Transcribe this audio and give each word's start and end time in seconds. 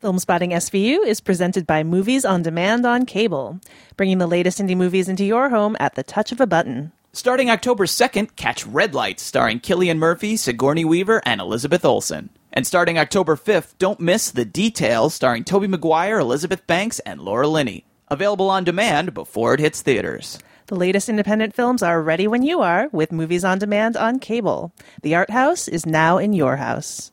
Filmspotting 0.00 0.52
SVU 0.52 1.04
is 1.04 1.20
presented 1.20 1.66
by 1.66 1.82
Movies 1.82 2.24
on 2.24 2.42
Demand 2.42 2.86
on 2.86 3.04
Cable, 3.04 3.58
bringing 3.96 4.18
the 4.18 4.28
latest 4.28 4.60
indie 4.60 4.76
movies 4.76 5.08
into 5.08 5.24
your 5.24 5.48
home 5.48 5.76
at 5.80 5.96
the 5.96 6.04
touch 6.04 6.30
of 6.30 6.40
a 6.40 6.46
button. 6.46 6.92
Starting 7.12 7.50
October 7.50 7.84
2nd, 7.84 8.36
catch 8.36 8.64
Red 8.64 8.94
Lights, 8.94 9.24
starring 9.24 9.58
Cillian 9.58 9.98
Murphy, 9.98 10.36
Sigourney 10.36 10.84
Weaver, 10.84 11.20
and 11.26 11.40
Elizabeth 11.40 11.84
Olsen. 11.84 12.30
And 12.52 12.64
starting 12.64 12.96
October 12.96 13.34
5th, 13.34 13.76
don't 13.78 13.98
miss 13.98 14.30
The 14.30 14.44
Details, 14.44 15.14
starring 15.14 15.42
Tobey 15.42 15.66
Maguire, 15.66 16.20
Elizabeth 16.20 16.64
Banks, 16.68 17.00
and 17.00 17.20
Laura 17.20 17.48
Linney. 17.48 17.84
Available 18.06 18.50
on 18.50 18.62
demand 18.62 19.14
before 19.14 19.54
it 19.54 19.60
hits 19.60 19.82
theaters. 19.82 20.38
The 20.68 20.76
latest 20.76 21.08
independent 21.08 21.56
films 21.56 21.82
are 21.82 22.00
ready 22.00 22.28
when 22.28 22.44
you 22.44 22.60
are 22.60 22.88
with 22.92 23.10
Movies 23.10 23.44
on 23.44 23.58
Demand 23.58 23.96
on 23.96 24.20
Cable. 24.20 24.72
The 25.02 25.16
Art 25.16 25.30
House 25.30 25.66
is 25.66 25.86
now 25.86 26.18
in 26.18 26.34
your 26.34 26.54
house. 26.54 27.10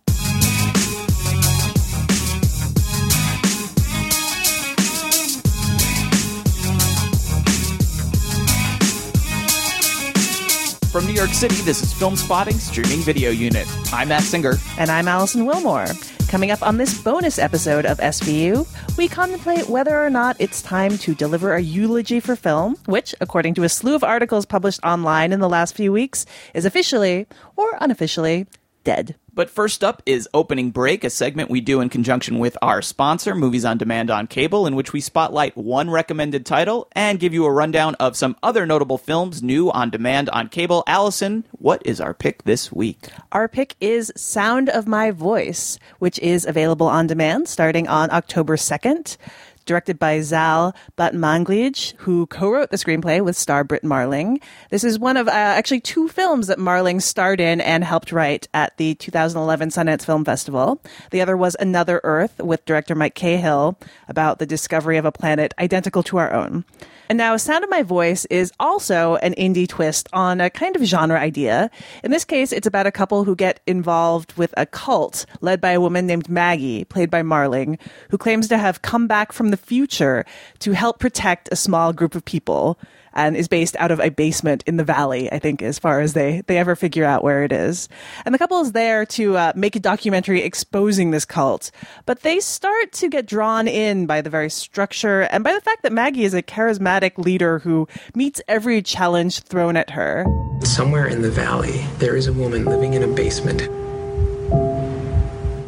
From 10.95 11.07
New 11.07 11.11
York 11.11 11.31
City, 11.31 11.55
this 11.55 11.83
is 11.83 11.93
Filmspotting 11.93 12.54
Streaming 12.54 13.01
Video 13.01 13.29
Unit. 13.29 13.67
I'm 13.91 14.07
Matt 14.07 14.23
Singer. 14.23 14.54
And 14.77 14.89
I'm 14.89 15.09
Alison 15.09 15.45
Willmore. 15.45 15.91
Coming 16.29 16.51
up 16.51 16.63
on 16.63 16.77
this 16.77 17.04
bonus 17.04 17.37
episode 17.37 17.85
of 17.85 17.97
SVU, 17.97 18.65
we 18.97 19.09
contemplate 19.09 19.68
whether 19.68 20.01
or 20.01 20.09
not 20.09 20.37
it's 20.39 20.61
time 20.61 20.97
to 20.99 21.13
deliver 21.13 21.54
a 21.54 21.59
eulogy 21.59 22.21
for 22.21 22.37
film, 22.37 22.77
which, 22.85 23.13
according 23.19 23.55
to 23.55 23.63
a 23.63 23.68
slew 23.68 23.93
of 23.93 24.05
articles 24.05 24.45
published 24.45 24.79
online 24.85 25.33
in 25.33 25.41
the 25.41 25.49
last 25.49 25.75
few 25.75 25.91
weeks, 25.91 26.25
is 26.54 26.63
officially, 26.63 27.27
or 27.57 27.77
unofficially, 27.82 28.47
dead. 28.86 29.16
But 29.34 29.50
first 29.50 29.84
up 29.84 30.02
is 30.06 30.30
Opening 30.34 30.71
Break, 30.71 31.04
a 31.04 31.10
segment 31.10 31.50
we 31.50 31.60
do 31.60 31.82
in 31.82 31.89
conjunction 31.89 32.39
with 32.39 32.58
our 32.62 32.81
sponsor, 32.81 33.36
Movies 33.36 33.66
on 33.66 33.78
Demand 33.78 34.09
on 34.09 34.28
Cable, 34.28 34.66
in 34.66 34.78
which 34.78 34.94
we 34.94 35.02
spotlight 35.02 35.58
one 35.58 35.89
recommended 35.89 36.45
title 36.45 36.88
and 36.94 37.19
give 37.19 37.33
you 37.33 37.44
a 37.44 37.52
rundown 37.52 37.95
of 37.95 38.16
some 38.16 38.38
other 38.42 38.66
notable 38.66 38.97
films 38.97 39.44
new 39.44 39.69
on 39.72 39.89
demand 39.89 40.30
on 40.30 40.47
cable. 40.47 40.86
Alison, 40.88 41.45
what 41.52 41.81
is 41.86 42.00
our 42.00 42.14
pick 42.14 42.44
this 42.44 42.72
week? 42.72 43.09
Our 43.33 43.50
pick 43.50 43.75
is 43.81 44.14
Sound 44.16 44.69
of 44.69 44.88
My 44.88 45.11
Voice, 45.11 45.77
which 45.99 46.17
is 46.20 46.45
available 46.45 46.88
on 46.88 47.08
demand 47.08 47.49
starting 47.49 47.89
on 47.89 48.09
October 48.11 48.55
2nd 48.55 49.17
directed 49.66 49.99
by 49.99 50.21
Zal 50.21 50.75
Batmanglij, 50.97 51.94
who 51.97 52.27
co-wrote 52.27 52.71
the 52.71 52.77
screenplay 52.77 53.23
with 53.23 53.35
star 53.35 53.63
Brit 53.63 53.83
Marling. 53.83 54.39
This 54.69 54.83
is 54.83 54.99
one 54.99 55.17
of 55.17 55.27
uh, 55.27 55.31
actually 55.31 55.81
two 55.81 56.08
films 56.08 56.47
that 56.47 56.59
Marling 56.59 56.99
starred 56.99 57.39
in 57.39 57.61
and 57.61 57.83
helped 57.83 58.11
write 58.11 58.47
at 58.53 58.77
the 58.77 58.95
2011 58.95 59.69
Sundance 59.69 60.05
Film 60.05 60.25
Festival. 60.25 60.81
The 61.11 61.21
other 61.21 61.36
was 61.36 61.55
Another 61.59 62.02
Earth 62.03 62.39
with 62.39 62.66
director 62.66 62.95
Mike 62.95 63.16
Cahill 63.16 63.77
about 64.08 64.39
the 64.39 64.45
discovery 64.45 64.97
of 64.97 65.05
a 65.05 65.11
planet 65.11 65.53
identical 65.59 66.03
to 66.03 66.17
our 66.17 66.33
own. 66.33 66.66
And 67.08 67.17
now, 67.17 67.38
Sound 67.38 67.64
of 67.64 67.70
My 67.70 67.84
Voice 67.84 68.25
is 68.25 68.52
also 68.59 69.16
an 69.17 69.36
indie 69.36 69.67
twist 69.67 70.09
on 70.11 70.42
a 70.42 70.50
kind 70.50 70.75
of 70.75 70.84
genre 70.84 71.20
idea. 71.20 71.70
In 72.03 72.11
this 72.11 72.25
case, 72.25 72.52
it's 72.52 72.66
about 72.66 72.88
a 72.88 72.92
couple 72.92 73.23
who 73.23 73.36
get 73.36 73.59
involved 73.67 74.34
with 74.34 74.53
a 74.58 74.66
cult 74.66 75.26
led 75.42 75.61
by 75.61 75.72
a 75.72 75.81
woman 75.81 76.08
named 76.08 76.30
Maggie, 76.30 76.83
played 76.86 77.11
by 77.11 77.22
Marling, 77.22 77.78
who 78.09 78.17
claims 78.17 78.48
to 78.48 78.58
have 78.58 78.81
come 78.81 79.06
back 79.06 79.31
from 79.31 79.50
the 79.50 79.58
future 79.58 80.26
to 80.59 80.72
help 80.72 81.00
protect 81.00 81.50
a 81.52 81.56
small 81.56 81.94
group 81.94 82.16
of 82.16 82.26
people 82.26 82.80
and 83.16 83.35
is 83.35 83.47
based 83.47 83.75
out 83.77 83.91
of 83.91 83.99
a 83.99 84.09
basement 84.09 84.63
in 84.67 84.77
the 84.77 84.83
valley, 84.83 85.31
I 85.31 85.39
think, 85.39 85.61
as 85.61 85.80
far 85.80 86.02
as 86.02 86.13
they, 86.13 86.41
they 86.47 86.58
ever 86.58 86.75
figure 86.75 87.05
out 87.05 87.23
where 87.23 87.44
it 87.44 87.52
is. 87.52 87.88
And 88.25 88.33
the 88.33 88.39
couple 88.39 88.61
is 88.61 88.73
there 88.73 89.05
to 89.08 89.38
uh, 89.38 89.53
make 89.55 89.75
a 89.75 89.80
documentary 89.80 90.41
exposing 90.41 91.11
this 91.11 91.25
cult, 91.25 91.71
but 92.05 92.21
they 92.21 92.39
start 92.39 92.91
to 92.93 93.09
get 93.09 93.25
drawn 93.25 93.67
in 93.67 94.05
by 94.05 94.21
the 94.21 94.30
very 94.30 94.49
structure 94.49 95.21
and 95.21 95.43
by 95.43 95.53
the 95.53 95.61
fact 95.61 95.83
that 95.83 95.91
Maggie 95.91 96.25
is 96.25 96.33
a 96.33 96.43
charismatic 96.43 97.17
leader 97.17 97.59
who 97.59 97.88
meets 98.13 98.41
every 98.47 98.81
challenge 98.81 99.39
thrown 99.39 99.77
at 99.77 99.91
her. 99.91 100.25
Somewhere 100.61 101.08
in 101.08 101.21
the 101.21 101.32
valley, 101.32 101.86
there 101.99 102.15
is 102.15 102.27
a 102.27 102.33
woman 102.33 102.65
living 102.65 102.93
in 102.93 103.03
a 103.03 103.08
basement. 103.08 103.70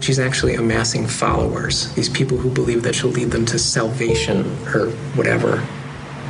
She's 0.03 0.19
actually 0.19 0.55
amassing 0.55 1.07
followers, 1.07 1.93
these 1.95 2.07
people 2.07 2.37
who 2.37 2.49
believe 2.49 2.83
that 2.83 2.95
she'll 2.95 3.09
lead 3.09 3.31
them 3.31 3.45
to 3.47 3.59
salvation 3.59 4.45
or 4.67 4.89
whatever. 5.15 5.61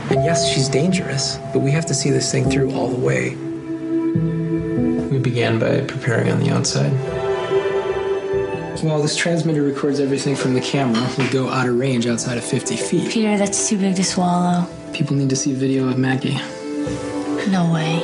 And 0.10 0.24
yes, 0.24 0.48
she's 0.48 0.70
dangerous, 0.70 1.38
but 1.52 1.60
we 1.60 1.72
have 1.72 1.86
to 1.88 1.94
see 1.94 2.10
this 2.10 2.32
thing 2.32 2.50
through 2.50 2.74
all 2.74 2.88
the 2.88 3.00
way. 3.00 3.36
We 5.10 5.20
began 5.20 5.60
by 5.60 5.82
preparing 5.82 6.32
on 6.32 6.40
the 6.40 6.50
outside. 6.50 6.94
Well, 8.84 9.02
this 9.02 9.18
transmitter 9.18 9.64
records 9.64 10.00
everything 10.00 10.36
from 10.36 10.54
the 10.54 10.62
camera. 10.62 11.10
We 11.18 11.28
go 11.30 11.50
out 11.50 11.68
of 11.68 11.78
range 11.78 12.08
outside 12.08 12.38
of 12.38 12.44
50 12.46 12.78
feet. 12.78 13.12
Peter, 13.12 13.38
that's 13.38 13.68
too 13.68 13.78
big 13.78 13.96
to 13.96 14.04
swallow. 14.04 14.66
People 14.94 15.18
need 15.18 15.30
to 15.30 15.36
see 15.36 15.54
video 15.54 15.90
of 15.90 15.98
Maggie. 15.98 16.38
No 17.50 17.70
way. 17.74 18.04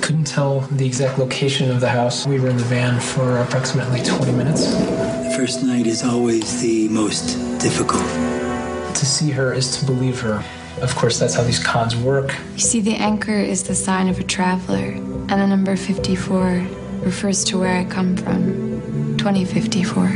Couldn't 0.00 0.24
tell 0.26 0.60
the 0.60 0.86
exact 0.86 1.18
location 1.18 1.70
of 1.70 1.80
the 1.80 1.88
house. 1.88 2.26
We 2.26 2.40
were 2.40 2.48
in 2.48 2.56
the 2.56 2.64
van 2.64 2.98
for 2.98 3.38
approximately 3.38 4.02
20 4.02 4.32
minutes. 4.32 4.72
The 5.36 5.42
first 5.42 5.62
night 5.62 5.86
is 5.86 6.02
always 6.02 6.62
the 6.62 6.88
most 6.88 7.36
difficult. 7.60 8.06
To 8.94 9.04
see 9.04 9.30
her 9.32 9.52
is 9.52 9.76
to 9.76 9.84
believe 9.84 10.18
her. 10.20 10.42
Of 10.80 10.96
course, 10.96 11.18
that's 11.18 11.34
how 11.34 11.42
these 11.42 11.62
cons 11.62 11.94
work. 11.94 12.34
You 12.54 12.60
see, 12.60 12.80
the 12.80 12.94
anchor 12.94 13.38
is 13.38 13.64
the 13.64 13.74
sign 13.74 14.08
of 14.08 14.18
a 14.18 14.22
traveler, 14.24 14.78
and 14.78 15.28
the 15.28 15.46
number 15.46 15.76
54 15.76 16.66
refers 17.02 17.44
to 17.44 17.58
where 17.58 17.76
I 17.76 17.84
come 17.84 18.16
from 18.16 19.18
2054. 19.18 20.08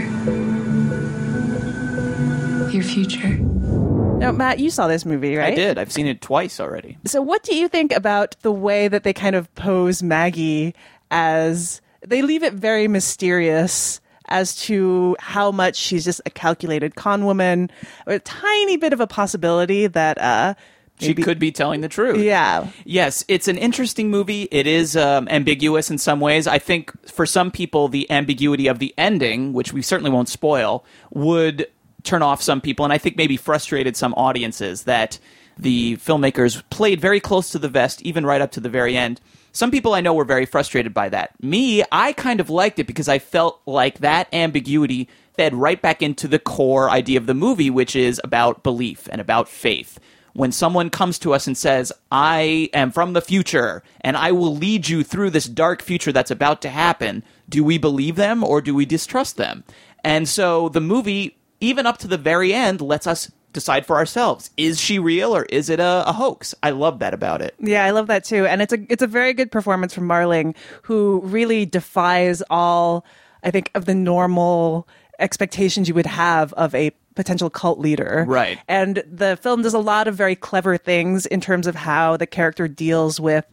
Your 2.72 2.82
future. 2.82 3.36
Now, 3.36 4.32
Matt, 4.32 4.58
you 4.58 4.70
saw 4.70 4.88
this 4.88 5.04
movie, 5.04 5.36
right? 5.36 5.52
I 5.52 5.54
did. 5.54 5.76
I've 5.76 5.92
seen 5.92 6.06
it 6.06 6.22
twice 6.22 6.58
already. 6.58 6.96
So, 7.04 7.20
what 7.20 7.42
do 7.42 7.54
you 7.54 7.68
think 7.68 7.92
about 7.92 8.36
the 8.40 8.52
way 8.52 8.88
that 8.88 9.04
they 9.04 9.12
kind 9.12 9.36
of 9.36 9.54
pose 9.54 10.02
Maggie 10.02 10.74
as 11.10 11.82
they 12.00 12.22
leave 12.22 12.42
it 12.42 12.54
very 12.54 12.88
mysterious? 12.88 14.00
As 14.30 14.54
to 14.66 15.16
how 15.18 15.50
much 15.50 15.76
she's 15.76 16.04
just 16.04 16.20
a 16.26 16.30
calculated 16.30 16.94
con 16.94 17.24
woman, 17.24 17.70
a 18.06 18.18
tiny 18.20 18.76
bit 18.76 18.92
of 18.92 19.00
a 19.00 19.06
possibility 19.06 19.86
that 19.86 20.18
uh, 20.18 20.54
Maybe. 21.00 21.22
She 21.22 21.24
could 21.24 21.38
be 21.38 21.50
telling 21.50 21.80
the 21.80 21.88
truth. 21.88 22.18
Yeah. 22.18 22.68
Yes, 22.84 23.24
it's 23.26 23.48
an 23.48 23.56
interesting 23.56 24.10
movie. 24.10 24.48
It 24.50 24.66
is 24.66 24.96
um, 24.96 25.28
ambiguous 25.28 25.90
in 25.90 25.98
some 25.98 26.20
ways. 26.20 26.46
I 26.46 26.58
think 26.58 26.92
for 27.08 27.24
some 27.24 27.50
people, 27.50 27.88
the 27.88 28.10
ambiguity 28.10 28.66
of 28.66 28.80
the 28.80 28.94
ending, 28.98 29.52
which 29.52 29.72
we 29.72 29.82
certainly 29.82 30.10
won't 30.10 30.28
spoil, 30.28 30.84
would 31.10 31.66
turn 32.02 32.22
off 32.22 32.42
some 32.42 32.60
people, 32.60 32.84
and 32.84 32.92
I 32.92 32.98
think 32.98 33.16
maybe 33.16 33.36
frustrated 33.36 33.96
some 33.96 34.14
audiences 34.14 34.84
that 34.84 35.18
the 35.58 35.96
filmmakers 35.96 36.62
played 36.70 37.00
very 37.00 37.20
close 37.20 37.50
to 37.50 37.58
the 37.58 37.68
vest, 37.68 38.02
even 38.02 38.24
right 38.24 38.40
up 38.40 38.52
to 38.52 38.60
the 38.60 38.70
very 38.70 38.96
end. 38.96 39.20
Some 39.52 39.70
people 39.70 39.94
I 39.94 40.00
know 40.00 40.14
were 40.14 40.24
very 40.24 40.46
frustrated 40.46 40.94
by 40.94 41.08
that. 41.08 41.32
Me, 41.42 41.82
I 41.90 42.12
kind 42.12 42.40
of 42.40 42.50
liked 42.50 42.78
it 42.78 42.86
because 42.86 43.08
I 43.08 43.18
felt 43.18 43.60
like 43.66 43.98
that 43.98 44.28
ambiguity 44.32 45.08
fed 45.34 45.54
right 45.54 45.80
back 45.80 46.02
into 46.02 46.28
the 46.28 46.38
core 46.38 46.90
idea 46.90 47.18
of 47.18 47.26
the 47.26 47.34
movie, 47.34 47.70
which 47.70 47.96
is 47.96 48.20
about 48.22 48.62
belief 48.62 49.08
and 49.10 49.20
about 49.20 49.48
faith. 49.48 49.98
When 50.32 50.52
someone 50.52 50.90
comes 50.90 51.18
to 51.20 51.34
us 51.34 51.46
and 51.46 51.58
says, 51.58 51.92
I 52.12 52.70
am 52.72 52.92
from 52.92 53.14
the 53.14 53.20
future 53.20 53.82
and 54.02 54.16
I 54.16 54.30
will 54.30 54.54
lead 54.54 54.88
you 54.88 55.02
through 55.02 55.30
this 55.30 55.46
dark 55.46 55.82
future 55.82 56.12
that's 56.12 56.30
about 56.30 56.62
to 56.62 56.68
happen, 56.70 57.24
do 57.48 57.64
we 57.64 57.78
believe 57.78 58.16
them 58.16 58.44
or 58.44 58.60
do 58.60 58.74
we 58.74 58.86
distrust 58.86 59.36
them? 59.36 59.64
And 60.04 60.28
so 60.28 60.68
the 60.68 60.80
movie, 60.80 61.36
even 61.60 61.84
up 61.84 61.98
to 61.98 62.08
the 62.08 62.16
very 62.16 62.54
end, 62.54 62.80
lets 62.80 63.08
us 63.08 63.32
decide 63.52 63.86
for 63.86 63.96
ourselves. 63.96 64.50
Is 64.56 64.80
she 64.80 64.98
real 64.98 65.34
or 65.34 65.44
is 65.44 65.68
it 65.70 65.80
a, 65.80 66.04
a, 66.06 66.12
hoax? 66.12 66.54
I 66.62 66.70
love 66.70 67.00
that 67.00 67.14
about 67.14 67.42
it. 67.42 67.54
Yeah 67.58 67.84
i 67.84 67.90
love 67.90 68.06
that 68.08 68.24
too. 68.24 68.46
And 68.46 68.62
it's 68.62 68.72
a 68.72 68.78
it's 68.88 69.02
a 69.02 69.06
very 69.06 69.32
good 69.32 69.50
performance 69.50 69.94
from 69.94 70.06
marling 70.06 70.54
who 70.82 71.20
really 71.24 71.66
defies 71.66 72.42
all 72.50 73.04
i 73.42 73.50
think 73.50 73.70
of 73.74 73.84
the 73.84 73.94
normal 73.94 74.86
expectations 75.18 75.88
you 75.88 75.94
would 75.94 76.06
have 76.06 76.52
of 76.54 76.74
a 76.74 76.92
potential 77.14 77.50
cult 77.50 77.78
leader. 77.78 78.24
Right. 78.26 78.58
And 78.68 79.02
the 79.10 79.36
film 79.36 79.62
does 79.62 79.74
a 79.74 79.78
lot 79.78 80.08
of 80.08 80.14
very 80.14 80.36
clever 80.36 80.76
things 80.76 81.26
in 81.26 81.40
terms 81.40 81.66
of 81.66 81.74
how 81.74 82.16
the 82.16 82.26
character 82.26 82.68
deals 82.68 83.20
with 83.20 83.44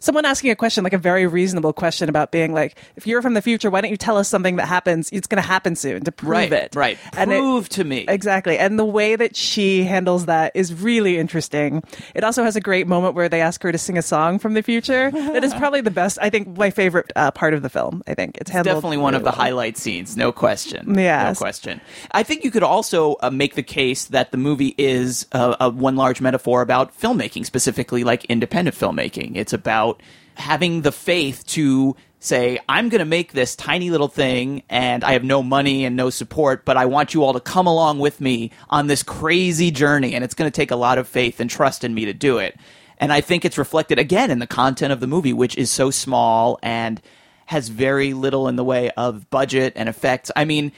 someone 0.00 0.24
asking 0.24 0.50
a 0.50 0.56
question, 0.56 0.82
like 0.82 0.92
a 0.92 0.98
very 0.98 1.26
reasonable 1.26 1.72
question 1.72 2.08
about 2.08 2.32
being 2.32 2.52
like, 2.52 2.76
if 2.96 3.06
you're 3.06 3.22
from 3.22 3.34
the 3.34 3.42
future, 3.42 3.70
why 3.70 3.80
don't 3.80 3.90
you 3.90 3.96
tell 3.96 4.16
us 4.16 4.28
something 4.28 4.56
that 4.56 4.66
happens? 4.66 5.10
It's 5.12 5.26
going 5.26 5.40
to 5.40 5.46
happen 5.46 5.76
soon 5.76 6.02
to 6.04 6.12
prove 6.12 6.30
right, 6.30 6.52
it. 6.52 6.74
Right. 6.74 6.98
And 7.16 7.30
prove 7.30 7.66
it, 7.66 7.72
to 7.72 7.84
me. 7.84 8.06
Exactly. 8.08 8.58
And 8.58 8.78
the 8.78 8.84
way 8.84 9.14
that 9.16 9.36
she 9.36 9.84
handles 9.84 10.26
that 10.26 10.52
is 10.54 10.74
really 10.74 11.18
interesting. 11.18 11.82
It 12.14 12.24
also 12.24 12.42
has 12.42 12.56
a 12.56 12.60
great 12.60 12.86
moment 12.86 13.14
where 13.14 13.28
they 13.28 13.40
ask 13.40 13.62
her 13.62 13.70
to 13.70 13.78
sing 13.78 13.98
a 13.98 14.02
song 14.02 14.38
from 14.38 14.54
the 14.54 14.62
future. 14.62 15.10
that 15.10 15.44
is 15.44 15.54
probably 15.54 15.82
the 15.82 15.90
best, 15.90 16.18
I 16.20 16.30
think, 16.30 16.56
my 16.56 16.70
favorite 16.70 17.12
uh, 17.14 17.30
part 17.30 17.54
of 17.54 17.62
the 17.62 17.68
film. 17.68 18.02
I 18.06 18.14
think 18.14 18.38
it's, 18.38 18.50
handled. 18.50 18.76
it's 18.76 18.76
definitely 18.78 18.98
one 18.98 19.14
of 19.14 19.22
the 19.22 19.30
highlight 19.30 19.76
scenes. 19.76 20.16
No 20.16 20.32
question. 20.32 20.98
Yeah. 20.98 21.28
No 21.28 21.34
question. 21.34 21.80
I 22.12 22.22
think 22.22 22.42
you 22.44 22.50
could 22.50 22.62
also 22.62 23.16
uh, 23.20 23.30
make 23.30 23.54
the 23.54 23.62
case 23.62 24.06
that 24.06 24.30
the 24.30 24.38
movie 24.38 24.74
is 24.78 25.26
uh, 25.32 25.56
a 25.60 25.70
one 25.70 25.96
large 25.96 26.20
metaphor 26.20 26.62
about 26.62 26.98
filmmaking, 26.98 27.44
specifically 27.44 28.02
like 28.02 28.24
independent 28.26 28.76
filmmaking. 28.76 29.36
It's 29.36 29.52
about 29.52 29.89
having 30.34 30.82
the 30.82 30.92
faith 30.92 31.46
to 31.48 31.96
say, 32.18 32.58
I'm 32.68 32.88
going 32.90 32.98
to 32.98 33.06
make 33.06 33.32
this 33.32 33.56
tiny 33.56 33.90
little 33.90 34.08
thing 34.08 34.62
and 34.68 35.02
I 35.02 35.12
have 35.12 35.24
no 35.24 35.42
money 35.42 35.84
and 35.84 35.96
no 35.96 36.10
support, 36.10 36.64
but 36.64 36.76
I 36.76 36.86
want 36.86 37.14
you 37.14 37.24
all 37.24 37.32
to 37.32 37.40
come 37.40 37.66
along 37.66 37.98
with 37.98 38.20
me 38.20 38.50
on 38.68 38.86
this 38.86 39.02
crazy 39.02 39.70
journey. 39.70 40.14
And 40.14 40.22
it's 40.22 40.34
going 40.34 40.50
to 40.50 40.54
take 40.54 40.70
a 40.70 40.76
lot 40.76 40.98
of 40.98 41.08
faith 41.08 41.40
and 41.40 41.48
trust 41.48 41.82
in 41.82 41.94
me 41.94 42.04
to 42.04 42.12
do 42.12 42.38
it. 42.38 42.58
And 42.98 43.12
I 43.12 43.22
think 43.22 43.44
it's 43.44 43.56
reflected 43.56 43.98
again 43.98 44.30
in 44.30 44.38
the 44.38 44.46
content 44.46 44.92
of 44.92 45.00
the 45.00 45.06
movie, 45.06 45.32
which 45.32 45.56
is 45.56 45.70
so 45.70 45.90
small 45.90 46.58
and 46.62 47.00
has 47.46 47.68
very 47.68 48.12
little 48.12 48.46
in 48.46 48.56
the 48.56 48.64
way 48.64 48.90
of 48.90 49.30
budget 49.30 49.72
and 49.74 49.88
effects. 49.88 50.30
I 50.36 50.44
mean, 50.44 50.72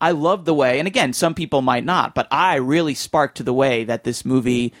I 0.00 0.10
love 0.10 0.46
the 0.46 0.54
way, 0.54 0.78
and 0.78 0.88
again, 0.88 1.12
some 1.12 1.34
people 1.34 1.60
might 1.60 1.84
not, 1.84 2.14
but 2.14 2.26
I 2.30 2.56
really 2.56 2.94
sparked 2.94 3.36
to 3.36 3.42
the 3.42 3.52
way 3.52 3.84
that 3.84 4.02
this 4.02 4.24
movie 4.24 4.72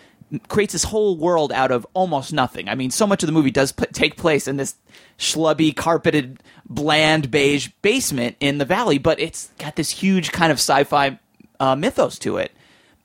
creates 0.48 0.72
this 0.72 0.84
whole 0.84 1.16
world 1.16 1.52
out 1.52 1.70
of 1.70 1.86
almost 1.94 2.32
nothing. 2.32 2.68
I 2.68 2.74
mean, 2.74 2.90
so 2.90 3.06
much 3.06 3.22
of 3.22 3.26
the 3.26 3.32
movie 3.32 3.50
does 3.50 3.72
put, 3.72 3.92
take 3.92 4.16
place 4.16 4.46
in 4.46 4.56
this 4.56 4.76
schlubby, 5.18 5.74
carpeted, 5.74 6.42
bland 6.68 7.30
beige 7.30 7.68
basement 7.82 8.36
in 8.40 8.58
the 8.58 8.64
valley, 8.64 8.98
but 8.98 9.18
it's 9.18 9.50
got 9.58 9.76
this 9.76 9.90
huge 9.90 10.32
kind 10.32 10.52
of 10.52 10.58
sci-fi 10.58 11.18
uh, 11.58 11.74
mythos 11.74 12.18
to 12.20 12.36
it. 12.38 12.52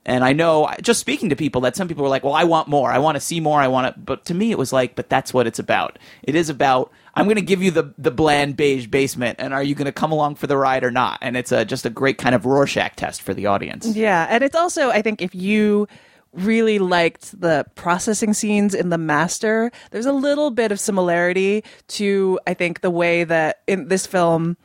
And 0.08 0.22
I 0.22 0.32
know, 0.32 0.72
just 0.80 1.00
speaking 1.00 1.30
to 1.30 1.36
people, 1.36 1.62
that 1.62 1.74
some 1.74 1.88
people 1.88 2.04
were 2.04 2.08
like, 2.08 2.22
"Well, 2.22 2.32
I 2.32 2.44
want 2.44 2.68
more. 2.68 2.92
I 2.92 2.98
want 2.98 3.16
to 3.16 3.20
see 3.20 3.40
more. 3.40 3.60
I 3.60 3.66
want 3.66 3.92
to." 3.92 4.00
But 4.00 4.24
to 4.26 4.34
me, 4.34 4.52
it 4.52 4.58
was 4.58 4.72
like, 4.72 4.94
"But 4.94 5.08
that's 5.08 5.34
what 5.34 5.48
it's 5.48 5.58
about. 5.58 5.98
It 6.22 6.36
is 6.36 6.48
about. 6.48 6.92
I'm 7.14 7.24
going 7.24 7.36
to 7.36 7.42
give 7.42 7.60
you 7.60 7.72
the 7.72 7.92
the 7.98 8.12
bland 8.12 8.56
beige 8.56 8.86
basement, 8.86 9.40
and 9.40 9.52
are 9.52 9.64
you 9.64 9.74
going 9.74 9.86
to 9.86 9.92
come 9.92 10.12
along 10.12 10.36
for 10.36 10.46
the 10.46 10.56
ride 10.56 10.84
or 10.84 10.92
not?" 10.92 11.18
And 11.22 11.36
it's 11.36 11.50
a, 11.50 11.64
just 11.64 11.84
a 11.86 11.90
great 11.90 12.18
kind 12.18 12.36
of 12.36 12.46
Rorschach 12.46 12.94
test 12.94 13.20
for 13.20 13.34
the 13.34 13.46
audience. 13.46 13.96
Yeah, 13.96 14.28
and 14.30 14.44
it's 14.44 14.54
also 14.54 14.90
I 14.90 15.02
think 15.02 15.22
if 15.22 15.34
you 15.34 15.88
really 16.36 16.78
liked 16.78 17.40
the 17.40 17.66
processing 17.74 18.34
scenes 18.34 18.74
in 18.74 18.90
The 18.90 18.98
Master, 18.98 19.70
there's 19.90 20.06
a 20.06 20.12
little 20.12 20.50
bit 20.50 20.72
of 20.72 20.80
similarity 20.80 21.64
to 21.88 22.38
I 22.46 22.54
think 22.54 22.80
the 22.80 22.90
way 22.90 23.24
that 23.24 23.62
in 23.66 23.88
this 23.88 24.06
film 24.06 24.56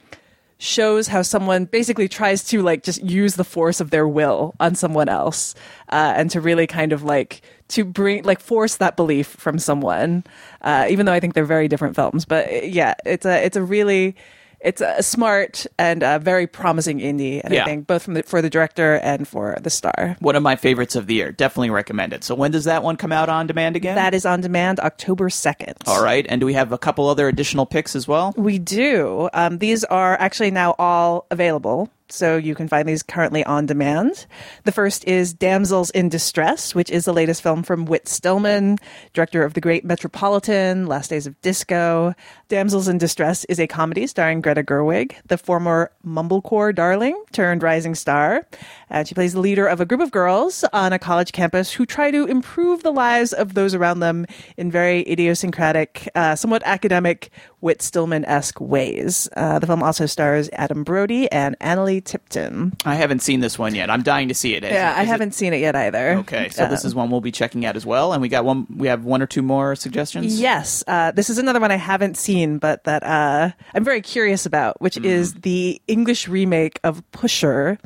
shows 0.58 1.08
how 1.08 1.24
someone 1.24 1.66
basically 1.66 2.08
tries 2.08 2.44
to 2.44 2.62
like 2.62 2.84
just 2.84 3.02
use 3.02 3.34
the 3.34 3.44
force 3.44 3.82
of 3.82 3.90
their 3.90 4.08
will 4.08 4.54
on 4.60 4.76
someone 4.76 5.10
else 5.10 5.56
uh, 5.90 6.14
and 6.16 6.30
to 6.30 6.40
really 6.40 6.68
kind 6.68 6.94
of 6.94 7.02
like 7.02 7.42
to 7.68 7.84
bring 7.84 8.24
like 8.24 8.40
force 8.40 8.78
that 8.78 8.96
belief 8.96 9.26
from 9.26 9.58
someone 9.58 10.24
uh, 10.62 10.86
even 10.88 11.08
though 11.08 11.14
i 11.14 11.20
think 11.20 11.34
they're 11.34 11.46
very 11.46 11.68
different 11.68 11.96
films. 11.96 12.26
But 12.26 12.70
yeah 12.70 12.94
it's 13.06 13.26
a 13.26 13.44
it's 13.44 13.58
a 13.58 13.64
really 13.64 14.16
it's 14.64 14.82
a 14.82 15.02
smart 15.02 15.66
and 15.80 16.04
a 16.04 16.20
very 16.20 16.48
promising 16.48 17.00
indie, 17.00 17.42
and 17.44 17.54
Yeah. 17.54 17.64
I 17.64 17.66
think 17.66 17.88
both 17.88 18.04
from 18.04 18.14
the, 18.14 18.24
for 18.24 18.42
the 18.42 18.50
director 18.50 18.96
and 18.96 19.28
for 19.28 19.58
the 19.62 19.70
star. 19.70 20.16
One 20.20 20.36
of 20.36 20.44
my 20.44 20.56
favorites 20.56 20.96
of 20.96 21.08
the 21.08 21.16
year. 21.16 21.32
Definitely 21.32 21.72
recommend 21.72 22.14
it. 22.14 22.24
So 22.24 22.36
when 22.36 22.52
does 22.52 22.66
that 22.66 22.84
one 22.84 22.96
come 22.98 23.12
out 23.12 23.30
on 23.30 23.48
demand 23.48 23.76
again? 23.76 23.96
That 23.96 24.14
is 24.14 24.26
on 24.26 24.42
demand 24.42 24.80
October 24.80 25.30
2nd. 25.30 25.74
All 25.88 26.04
right. 26.04 26.26
And 26.30 26.40
do 26.40 26.46
we 26.46 26.54
have 26.54 26.72
a 26.72 26.78
couple 26.78 27.08
other 27.10 27.28
additional 27.28 27.66
picks 27.66 27.96
as 27.96 28.08
well? 28.08 28.34
We 28.38 28.60
do. 28.60 29.30
Um, 29.34 29.58
these 29.58 29.84
are 29.86 30.14
actually 30.20 30.52
now 30.52 30.76
all 30.78 31.26
available. 31.32 31.90
So 32.12 32.38
you 32.38 32.56
can 32.56 32.68
find 32.68 32.88
these 32.88 33.04
currently 33.04 33.44
on 33.46 33.66
demand. 33.66 34.26
The 34.64 34.72
first 34.72 35.06
is 35.06 35.34
Damsels 35.34 35.90
in 35.92 36.10
Distress, 36.10 36.76
which 36.76 36.90
is 36.90 37.06
the 37.06 37.14
latest 37.14 37.42
film 37.42 37.64
from 37.64 37.86
Whit 37.86 38.08
Stillman, 38.08 38.78
director 39.14 39.44
of 39.44 39.54
The 39.54 39.62
Great 39.62 39.86
Metropolitan, 39.86 40.88
Last 40.88 41.10
Days 41.10 41.28
of 41.28 41.40
Disco. 41.42 42.14
Damsels 42.50 42.88
in 42.88 42.98
Distress 42.98 43.46
is 43.46 43.60
a 43.60 43.68
comedy 43.68 44.08
starring 44.08 44.42
Greta 44.42 44.64
Gerwig, 44.64 45.16
the 45.26 45.38
former 45.38 45.92
Mumblecore 46.06 46.76
darling 46.76 47.22
turned 47.32 47.64
rising 47.64 47.96
star. 47.96 48.46
And 48.90 49.08
she 49.08 49.16
plays 49.16 49.34
the 49.34 49.40
leader 49.40 49.68
of 49.68 49.80
a 49.80 49.86
group 49.86 50.02
of 50.02 50.12
girls 50.12 50.66
on 50.74 50.94
a 50.94 51.00
college 51.00 51.32
campus 51.32 51.72
who 51.72 51.86
try 51.86 52.12
to 52.12 52.26
improve 52.26 52.84
the 52.84 52.92
lives 52.92 53.32
of 53.32 53.54
those 53.54 53.74
around 53.74 54.02
them 54.02 54.26
in 54.58 54.70
very 54.70 55.10
idiosyncratic, 55.10 56.10
uh, 56.16 56.36
somewhat 56.36 56.62
academic, 56.66 57.32
Whit 57.62 57.82
Stillman 57.82 58.26
esque 58.26 58.60
ways. 58.60 59.30
Uh, 59.36 59.60
the 59.60 59.68
film 59.68 59.82
also 59.84 60.06
stars 60.06 60.50
Adam 60.54 60.84
Brody 60.84 61.32
and 61.32 61.58
Analeigh 61.60 62.04
Tipton. 62.04 62.74
I 62.86 62.96
haven't 62.96 63.20
seen 63.22 63.40
this 63.40 63.58
one 63.58 63.74
yet. 63.76 63.90
I'm 63.90 64.02
dying 64.04 64.28
to 64.28 64.34
see 64.34 64.56
it. 64.56 64.64
Is 64.64 64.72
Yeah, 64.74 64.92
it- 64.92 65.00
I 65.00 65.04
haven't 65.04 65.34
seen 65.34 65.54
it 65.54 65.60
yet 65.62 65.76
either. 65.76 66.16
Okay, 66.20 66.50
so 66.50 66.66
this 66.68 66.84
Um, 66.84 66.88
is 66.88 66.96
one 66.96 67.10
we'll 67.12 67.22
be 67.22 67.32
checking 67.32 67.66
out 67.66 67.76
as 67.76 67.86
well, 67.86 68.14
and 68.14 68.22
we 68.22 68.28
got 68.30 68.44
one. 68.46 68.68
We 68.76 68.88
have 68.88 69.06
one 69.06 69.22
or 69.22 69.28
two 69.28 69.42
more 69.42 69.76
suggestions. 69.76 70.40
Yes, 70.40 70.84
uh, 70.88 71.12
this 71.12 71.30
is 71.30 71.38
another 71.38 71.60
one 71.60 71.72
I 71.72 71.76
haven't 71.78 72.18
seen, 72.18 72.58
but 72.58 72.84
that 72.86 73.04
uh, 73.04 73.52
I'm 73.76 73.84
very 73.84 74.02
curious 74.02 74.46
about, 74.46 74.82
which 74.82 74.98
is 74.98 75.34
the 75.36 75.82
English 75.88 76.28
remake 76.28 76.80
of 76.84 77.04
Pusher, 77.12 77.78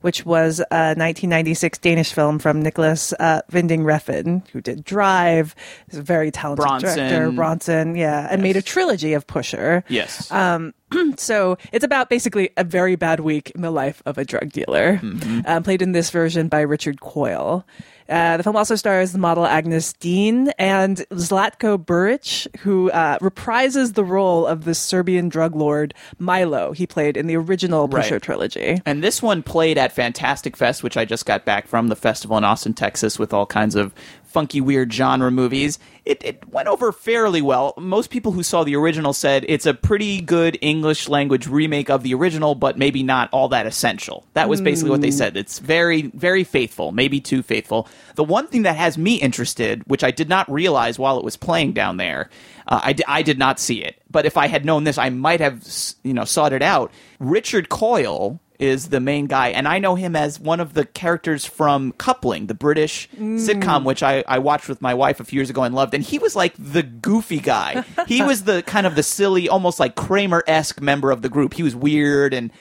which 0.00 0.26
was 0.26 0.58
a 0.70 0.94
1996 0.96 1.78
Danish 1.78 2.12
film 2.12 2.38
from 2.38 2.60
Nicholas 2.60 3.12
uh, 3.20 3.42
Winding 3.52 3.82
Refn, 3.84 4.46
who 4.48 4.60
did 4.60 4.84
Drive. 4.84 5.54
He's 5.88 5.98
a 6.00 6.02
very 6.02 6.30
talented 6.30 6.62
Bronson. 6.64 6.96
director, 6.96 7.30
Bronson, 7.32 7.94
yeah, 7.94 8.26
and 8.30 8.42
made 8.42 8.56
a 8.56 8.62
trilogy 8.62 9.12
of 9.12 9.19
Pusher. 9.26 9.84
Yes. 9.88 10.30
Um, 10.30 10.74
so 11.16 11.56
it's 11.72 11.84
about 11.84 12.08
basically 12.08 12.50
a 12.56 12.64
very 12.64 12.96
bad 12.96 13.20
week 13.20 13.50
in 13.54 13.62
the 13.62 13.70
life 13.70 14.02
of 14.06 14.18
a 14.18 14.24
drug 14.24 14.50
dealer, 14.52 14.98
Mm-hmm. 14.98 15.40
um, 15.46 15.62
played 15.62 15.82
in 15.82 15.92
this 15.92 16.10
version 16.10 16.48
by 16.48 16.60
Richard 16.60 17.00
Coyle. 17.00 17.64
Uh, 18.08 18.36
the 18.36 18.42
film 18.42 18.56
also 18.56 18.74
stars 18.74 19.12
the 19.12 19.18
model 19.18 19.44
Agyness 19.44 19.94
Deyn 19.98 20.50
and 20.58 20.96
Zlatko 21.12 21.78
Buric, 21.78 22.48
who 22.58 22.90
uh, 22.90 23.18
reprises 23.20 23.94
the 23.94 24.02
role 24.04 24.46
of 24.48 24.64
the 24.64 24.74
Serbian 24.74 25.28
drug 25.28 25.54
lord 25.54 25.94
Milo 26.18 26.72
he 26.72 26.88
played 26.88 27.16
in 27.16 27.28
the 27.28 27.36
original 27.36 27.86
Pusher 27.88 28.14
Right. 28.16 28.22
trilogy. 28.22 28.82
And 28.84 29.04
this 29.04 29.22
one 29.22 29.44
played 29.44 29.78
at 29.78 29.92
Fantastic 29.92 30.56
Fest, 30.56 30.82
which 30.82 30.96
I 30.96 31.04
just 31.04 31.24
got 31.24 31.44
back 31.44 31.68
from 31.68 31.86
the 31.86 31.94
festival 31.94 32.36
in 32.36 32.42
Austin, 32.42 32.74
Texas, 32.74 33.16
with 33.16 33.32
all 33.32 33.46
kinds 33.46 33.76
of 33.76 33.94
funky, 34.24 34.60
weird 34.60 34.92
genre 34.92 35.30
movies. 35.30 35.78
It, 36.04 36.22
it 36.24 36.48
went 36.48 36.66
over 36.68 36.90
fairly 36.92 37.42
well. 37.42 37.74
Most 37.78 38.10
people 38.10 38.32
who 38.32 38.42
saw 38.42 38.64
the 38.64 38.74
original 38.76 39.12
said 39.12 39.44
it's 39.48 39.66
a 39.66 39.74
pretty 39.74 40.20
good 40.20 40.58
English 40.60 40.79
language 41.08 41.46
remake 41.46 41.90
of 41.90 42.02
the 42.02 42.14
original, 42.14 42.54
but 42.54 42.78
maybe 42.78 43.02
not 43.02 43.28
all 43.32 43.48
that 43.48 43.66
essential. 43.66 44.26
That 44.34 44.48
was 44.48 44.60
basically 44.60 44.90
what 44.90 45.00
they 45.00 45.10
said. 45.10 45.36
It's 45.36 45.58
very, 45.58 46.02
very 46.02 46.44
faithful, 46.44 46.92
maybe 46.92 47.20
too 47.20 47.42
faithful. 47.42 47.88
The 48.14 48.24
one 48.24 48.46
thing 48.46 48.62
that 48.62 48.76
has 48.76 48.98
me 48.98 49.16
interested, 49.16 49.82
which 49.86 50.04
I 50.04 50.10
did 50.10 50.28
not 50.28 50.50
realize 50.50 50.98
while 50.98 51.18
it 51.18 51.24
was 51.24 51.36
playing 51.36 51.72
down 51.72 51.96
there, 51.96 52.30
uh, 52.66 52.94
I, 53.06 53.22
did 53.22 53.38
not 53.38 53.58
see 53.58 53.82
it. 53.82 54.00
But 54.10 54.26
if 54.26 54.36
I 54.36 54.46
had 54.46 54.64
known 54.64 54.84
this, 54.84 54.98
I 54.98 55.10
might 55.10 55.40
have, 55.40 55.66
you 56.02 56.14
know, 56.14 56.24
sought 56.24 56.52
it 56.52 56.62
out. 56.62 56.92
Richard 57.18 57.68
Coyle 57.68 58.40
is 58.60 58.90
the 58.90 59.00
main 59.00 59.26
guy, 59.26 59.48
and 59.48 59.66
I 59.66 59.78
know 59.78 59.94
him 59.94 60.14
as 60.14 60.38
one 60.38 60.60
of 60.60 60.74
the 60.74 60.84
characters 60.84 61.46
from 61.46 61.92
Coupling, 61.92 62.46
the 62.46 62.54
British 62.54 63.08
sitcom, 63.16 63.84
which 63.84 64.02
I, 64.02 64.22
I 64.28 64.38
watched 64.38 64.68
with 64.68 64.82
my 64.82 64.92
wife 64.92 65.18
a 65.18 65.24
few 65.24 65.38
years 65.38 65.48
ago 65.48 65.62
and 65.62 65.74
loved. 65.74 65.94
And 65.94 66.04
he 66.04 66.18
was 66.18 66.36
like 66.36 66.54
the 66.58 66.82
goofy 66.82 67.40
guy. 67.40 67.84
he 68.06 68.22
was 68.30 68.44
the 68.44 68.62
kind 68.62 68.86
of 68.86 68.96
the 68.96 69.02
silly, 69.02 69.48
almost 69.48 69.80
like 69.80 69.96
Kramer 69.96 70.44
esque 70.46 70.80
member 70.80 71.10
of 71.10 71.22
the 71.22 71.30
group. 71.30 71.54
He 71.54 71.62
was 71.62 71.74
weird 71.74 72.34
and, 72.34 72.52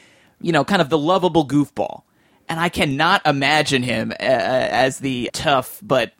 you 0.41 0.53
know, 0.53 0.63
kind 0.63 0.81
of 0.81 0.89
the 0.89 0.97
lovable 0.97 1.45
goofball. 1.45 2.03
And 2.47 2.59
I 2.59 2.69
cannot 2.69 3.27
imagine 3.27 3.83
him 3.83 4.11
uh, 4.11 4.15
as 4.23 4.99
the 4.99 5.29
tough 5.33 5.79
but 5.83 6.13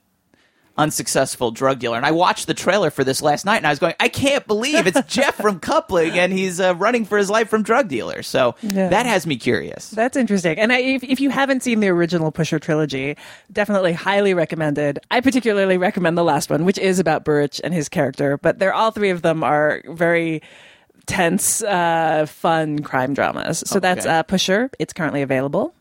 unsuccessful 0.79 1.51
drug 1.51 1.77
dealer. 1.79 1.97
And 1.97 2.05
I 2.05 2.11
watched 2.11 2.47
the 2.47 2.53
trailer 2.55 2.89
for 2.89 3.03
this 3.03 3.21
last 3.21 3.45
night, 3.45 3.57
and 3.57 3.67
I 3.67 3.69
was 3.69 3.79
going, 3.79 3.93
I 3.99 4.07
can't 4.09 4.47
believe 4.47 4.87
it's 4.87 5.01
Jeff 5.13 5.35
from 5.35 5.59
Coupling, 5.59 6.17
and 6.17 6.33
he's 6.33 6.59
uh, 6.59 6.73
running 6.75 7.05
for 7.05 7.17
his 7.17 7.29
life 7.29 7.49
from 7.49 7.61
drug 7.63 7.87
dealers. 7.89 8.25
So 8.27 8.55
Yeah. 8.61 8.89
that 8.89 9.05
has 9.05 9.27
me 9.27 9.35
curious. 9.35 9.91
That's 9.91 10.17
interesting. 10.17 10.57
And 10.57 10.71
I, 10.73 10.79
if, 10.79 11.03
if 11.03 11.19
you 11.19 11.29
haven't 11.29 11.61
seen 11.61 11.81
the 11.81 11.89
original 11.89 12.31
Pusher 12.31 12.57
trilogy, 12.59 13.15
definitely 13.51 13.93
highly 13.93 14.33
recommended. 14.33 14.99
I 15.11 15.21
particularly 15.21 15.77
recommend 15.77 16.17
the 16.17 16.23
last 16.23 16.49
one, 16.49 16.65
which 16.65 16.77
is 16.79 16.97
about 16.99 17.25
Buric 17.25 17.59
and 17.63 17.73
his 17.73 17.89
character, 17.89 18.37
but 18.37 18.57
they're 18.59 18.73
all 18.73 18.91
three 18.91 19.09
of 19.09 19.21
them 19.21 19.43
are 19.43 19.81
very 19.87 20.41
tense, 21.05 21.61
uh, 21.63 22.25
fun 22.27 22.79
crime 22.79 23.13
dramas. 23.13 23.63
So 23.65 23.79
that's 23.79 24.05
uh, 24.05 24.23
Pusher. 24.23 24.69
It's 24.79 24.93
currently 24.93 25.21
available. 25.21 25.73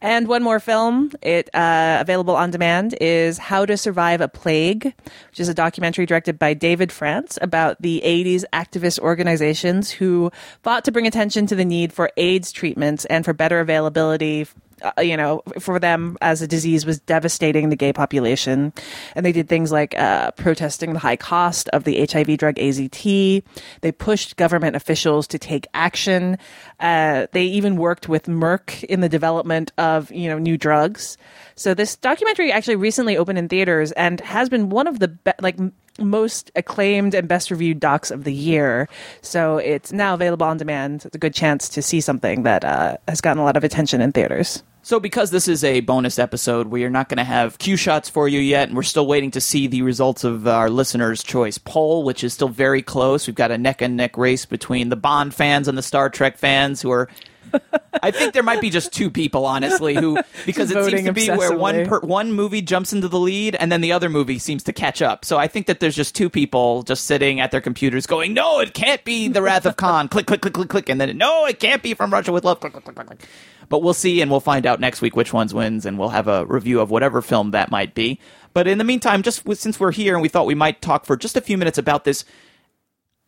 And 0.00 0.28
one 0.28 0.42
more 0.42 0.60
film, 0.60 1.12
it 1.22 1.48
uh, 1.54 1.98
available 2.00 2.34
on 2.34 2.50
demand 2.50 2.96
is 3.00 3.38
How 3.38 3.66
to 3.66 3.76
Survive 3.76 4.20
a 4.20 4.28
Plague, 4.28 4.84
which 4.84 5.40
is 5.40 5.48
a 5.48 5.54
documentary 5.54 6.06
directed 6.06 6.38
by 6.38 6.54
David 6.54 6.90
France 6.90 7.38
about 7.42 7.80
the 7.80 8.02
80s 8.04 8.44
activist 8.52 8.98
organizations 8.98 9.90
who 9.90 10.30
fought 10.62 10.84
to 10.84 10.92
bring 10.92 11.06
attention 11.06 11.46
to 11.46 11.54
the 11.54 11.64
need 11.64 11.92
for 11.92 12.10
AIDS 12.16 12.52
treatments 12.52 13.04
and 13.06 13.24
for 13.24 13.32
better 13.32 13.60
availability. 13.60 14.46
Uh, 14.82 15.00
you 15.00 15.16
know, 15.16 15.42
for 15.58 15.78
them 15.78 16.16
as 16.20 16.42
a 16.42 16.48
disease 16.48 16.86
was 16.86 17.00
devastating 17.00 17.68
the 17.68 17.76
gay 17.76 17.92
population. 17.92 18.72
And 19.14 19.24
they 19.26 19.32
did 19.32 19.48
things 19.48 19.72
like 19.72 19.98
uh, 19.98 20.30
protesting 20.32 20.92
the 20.92 20.98
high 20.98 21.16
cost 21.16 21.68
of 21.70 21.84
the 21.84 22.06
HIV 22.06 22.38
drug 22.38 22.56
AZT. 22.56 23.42
They 23.80 23.92
pushed 23.92 24.36
government 24.36 24.76
officials 24.76 25.26
to 25.28 25.38
take 25.38 25.66
action. 25.74 26.38
Uh, 26.78 27.26
they 27.32 27.44
even 27.44 27.76
worked 27.76 28.08
with 28.08 28.24
Merck 28.24 28.84
in 28.84 29.00
the 29.00 29.08
development 29.08 29.72
of, 29.78 30.10
you 30.10 30.28
know, 30.28 30.38
new 30.38 30.56
drugs. 30.56 31.16
So 31.54 31.74
this 31.74 31.96
documentary 31.96 32.50
actually 32.52 32.76
recently 32.76 33.16
opened 33.16 33.38
in 33.38 33.48
theaters 33.48 33.92
and 33.92 34.20
has 34.20 34.48
been 34.48 34.70
one 34.70 34.86
of 34.86 34.98
the 34.98 35.08
be- 35.08 35.32
like 35.40 35.56
most 35.98 36.50
acclaimed 36.56 37.14
and 37.14 37.28
best 37.28 37.50
reviewed 37.50 37.80
docs 37.80 38.10
of 38.10 38.24
the 38.24 38.32
year. 38.32 38.88
So 39.22 39.58
it's 39.58 39.92
now 39.92 40.14
available 40.14 40.46
on 40.46 40.56
demand. 40.56 41.04
It's 41.04 41.14
a 41.14 41.18
good 41.18 41.34
chance 41.34 41.68
to 41.70 41.82
see 41.82 42.00
something 42.00 42.42
that 42.44 42.64
uh, 42.64 42.96
has 43.08 43.20
gotten 43.20 43.40
a 43.40 43.44
lot 43.44 43.56
of 43.56 43.64
attention 43.64 44.00
in 44.00 44.12
theaters. 44.12 44.62
So, 44.82 44.98
because 44.98 45.30
this 45.30 45.46
is 45.46 45.62
a 45.62 45.80
bonus 45.80 46.18
episode, 46.18 46.68
we 46.68 46.84
are 46.84 46.90
not 46.90 47.10
going 47.10 47.18
to 47.18 47.24
have 47.24 47.58
cue 47.58 47.76
shots 47.76 48.08
for 48.08 48.26
you 48.28 48.40
yet, 48.40 48.68
and 48.68 48.76
we're 48.76 48.82
still 48.82 49.06
waiting 49.06 49.30
to 49.32 49.40
see 49.40 49.66
the 49.66 49.82
results 49.82 50.24
of 50.24 50.48
our 50.48 50.70
listeners' 50.70 51.22
choice 51.22 51.58
poll, 51.58 52.02
which 52.02 52.24
is 52.24 52.32
still 52.32 52.48
very 52.48 52.80
close. 52.80 53.26
We've 53.26 53.36
got 53.36 53.50
a 53.50 53.58
neck 53.58 53.82
and 53.82 53.94
neck 53.96 54.16
race 54.16 54.46
between 54.46 54.88
the 54.88 54.96
Bond 54.96 55.34
fans 55.34 55.68
and 55.68 55.76
the 55.76 55.82
Star 55.82 56.08
Trek 56.08 56.38
fans 56.38 56.80
who 56.80 56.90
are. 56.90 57.08
I 58.02 58.10
think 58.10 58.32
there 58.32 58.42
might 58.42 58.60
be 58.60 58.70
just 58.70 58.92
two 58.92 59.10
people, 59.10 59.44
honestly, 59.44 59.94
who 59.94 60.18
because 60.46 60.70
it 60.70 60.84
seems 60.84 61.04
to 61.04 61.12
be 61.12 61.28
where 61.28 61.56
one 61.56 61.86
per, 61.86 62.00
one 62.00 62.32
movie 62.32 62.62
jumps 62.62 62.92
into 62.92 63.08
the 63.08 63.18
lead, 63.18 63.56
and 63.56 63.70
then 63.70 63.80
the 63.80 63.92
other 63.92 64.08
movie 64.08 64.38
seems 64.38 64.62
to 64.64 64.72
catch 64.72 65.02
up. 65.02 65.24
So 65.24 65.38
I 65.38 65.48
think 65.48 65.66
that 65.66 65.80
there's 65.80 65.96
just 65.96 66.14
two 66.14 66.30
people 66.30 66.82
just 66.82 67.04
sitting 67.04 67.40
at 67.40 67.50
their 67.50 67.60
computers 67.60 68.06
going, 68.06 68.32
"No, 68.34 68.60
it 68.60 68.74
can't 68.74 69.04
be 69.04 69.28
the 69.28 69.42
Wrath 69.42 69.66
of 69.66 69.76
Khan." 69.76 70.08
click, 70.08 70.26
click, 70.26 70.40
click, 70.40 70.54
click, 70.54 70.68
click, 70.68 70.88
and 70.88 71.00
then 71.00 71.16
no, 71.16 71.46
it 71.46 71.60
can't 71.60 71.82
be 71.82 71.94
from 71.94 72.12
Russia 72.12 72.32
with 72.32 72.44
Love. 72.44 72.60
Click, 72.60 72.72
click, 72.72 72.84
click, 72.84 72.96
click, 72.96 73.06
click. 73.06 73.28
But 73.68 73.82
we'll 73.82 73.94
see, 73.94 74.20
and 74.20 74.30
we'll 74.30 74.40
find 74.40 74.66
out 74.66 74.80
next 74.80 75.00
week 75.00 75.14
which 75.14 75.32
ones 75.32 75.54
wins, 75.54 75.86
and 75.86 75.98
we'll 75.98 76.08
have 76.08 76.26
a 76.26 76.44
review 76.46 76.80
of 76.80 76.90
whatever 76.90 77.22
film 77.22 77.52
that 77.52 77.70
might 77.70 77.94
be. 77.94 78.18
But 78.52 78.66
in 78.66 78.78
the 78.78 78.84
meantime, 78.84 79.22
just 79.22 79.44
since 79.54 79.78
we're 79.78 79.92
here 79.92 80.14
and 80.14 80.22
we 80.22 80.28
thought 80.28 80.46
we 80.46 80.54
might 80.54 80.82
talk 80.82 81.06
for 81.06 81.16
just 81.16 81.36
a 81.36 81.40
few 81.40 81.56
minutes 81.56 81.78
about 81.78 82.04
this, 82.04 82.24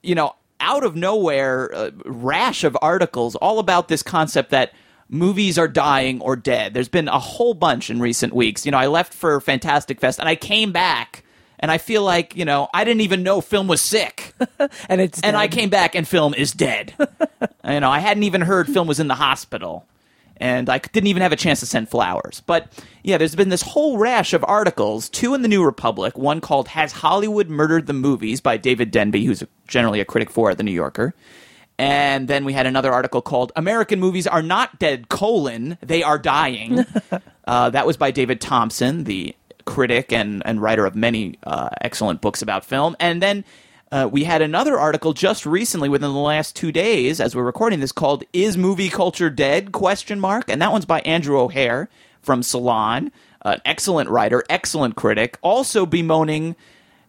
you 0.02 0.14
know, 0.14 0.35
out 0.62 0.85
of 0.85 0.97
nowhere 0.97 1.75
uh, 1.75 1.90
rash 2.07 2.64
of 2.64 2.76
articles 2.81 3.35
all 3.37 3.59
about 3.59 3.88
this 3.88 4.02
concept 4.02 4.50
that 4.50 4.73
movies 5.09 5.59
are 5.59 5.69
dying 5.69 6.21
or 6.23 6.37
dead. 6.37 6.73
There's 6.73 6.88
been 6.88 7.09
a 7.09 7.19
whole 7.19 7.52
bunch 7.52 7.90
in 7.90 8.00
recent 8.00 8.33
weeks. 8.33 8.64
You 8.64 8.73
know, 8.73 8.78
I 8.78 8.87
left 8.87 9.12
for 9.12 9.38
Fantastic 9.40 10.00
Fest 10.00 10.19
and 10.19 10.28
I 10.28 10.37
came 10.37 10.73
back 10.73 11.25
and 11.59 11.71
I 11.71 11.78
feel 11.78 12.02
like, 12.02 12.35
you 12.35 12.45
know, 12.45 12.69
I 12.73 12.85
didn't 12.85 13.02
even 13.02 13.23
know 13.23 13.40
film 13.40 13.69
was 13.69 13.81
sick. 13.81 14.35
and 14.88 15.00
it's 15.00 15.21
and 15.21 15.37
I 15.37 15.49
came 15.49 15.69
back 15.69 15.95
and 15.95 16.09
film 16.09 16.33
is 16.35 16.52
dead. 16.52 16.95
you 17.69 17.81
know, 17.81 17.90
I 17.90 17.99
hadn't 17.99 18.23
even 18.23 18.40
heard 18.40 18.69
film 18.69 18.88
was 18.88 18.99
in 18.99 19.09
the 19.09 19.14
hospital, 19.14 19.85
and 20.37 20.69
I 20.69 20.79
didn't 20.79 21.07
even 21.07 21.23
have 21.23 21.33
a 21.33 21.37
chance 21.37 21.61
to 21.61 21.67
send 21.67 21.89
flowers. 21.89 22.43
But 22.47 22.73
yeah, 23.03 23.19
there's 23.19 23.35
been 23.35 23.49
this 23.49 23.62
whole 23.62 23.99
rash 23.99 24.33
of 24.33 24.45
articles. 24.47 25.09
Two 25.09 25.35
in 25.35 25.43
the 25.43 25.49
New 25.49 25.65
Republic. 25.65 26.17
One 26.19 26.41
called 26.41 26.69
"Has 26.69 26.93
Hollywood 26.93 27.49
Murdered 27.49 27.87
the 27.87 27.93
Movies" 27.93 28.41
by 28.41 28.57
David 28.57 28.91
Denby, 28.91 29.25
who's 29.25 29.43
generally 29.67 30.01
a 30.01 30.05
critic 30.05 30.31
for 30.31 30.55
the 30.55 30.62
New 30.62 30.73
Yorker. 30.73 31.15
And 31.79 32.29
then 32.29 32.45
we 32.45 32.53
had 32.53 32.67
another 32.67 32.93
article 32.93 33.23
called 33.23 33.53
"American 33.57 34.01
Movies 34.01 34.27
Are 34.27 34.43
Not 34.43 34.79
Dead: 34.79 35.09
colon 35.09 35.79
They 35.81 36.03
Are 36.03 36.19
Dying." 36.19 36.85
uh, 37.47 37.71
that 37.71 37.87
was 37.87 37.97
by 37.97 38.11
David 38.11 38.41
Thomson, 38.41 39.05
the 39.05 39.35
critic 39.65 40.12
and, 40.12 40.43
and 40.45 40.61
writer 40.61 40.87
of 40.87 40.95
many 40.95 41.39
uh, 41.45 41.69
excellent 41.81 42.21
books 42.21 42.43
about 42.43 42.65
film. 42.65 42.97
And 42.99 43.23
then 43.23 43.45
uh, 43.93 44.09
we 44.11 44.25
had 44.25 44.41
another 44.41 44.79
article 44.79 45.13
just 45.13 45.45
recently, 45.45 45.89
within 45.89 46.13
the 46.13 46.19
last 46.19 46.57
two 46.57 46.73
days, 46.73 47.21
as 47.21 47.37
we're 47.37 47.43
recording 47.45 47.81
this, 47.81 47.93
called 47.93 48.25
"Is 48.33 48.57
Movie 48.57 48.89
Culture 48.89 49.29
Dead?" 49.29 49.71
Question 49.71 50.19
mark, 50.19 50.51
and 50.51 50.63
that 50.63 50.73
one's 50.73 50.87
by 50.87 51.01
Andrew 51.01 51.39
O'Hehir 51.39 51.89
from 52.23 52.43
Salon, 52.43 53.13
an 53.43 53.61
excellent 53.67 54.09
writer, 54.09 54.43
excellent 54.49 54.97
critic, 54.97 55.39
also 55.43 55.85
bemoaning 55.85 56.57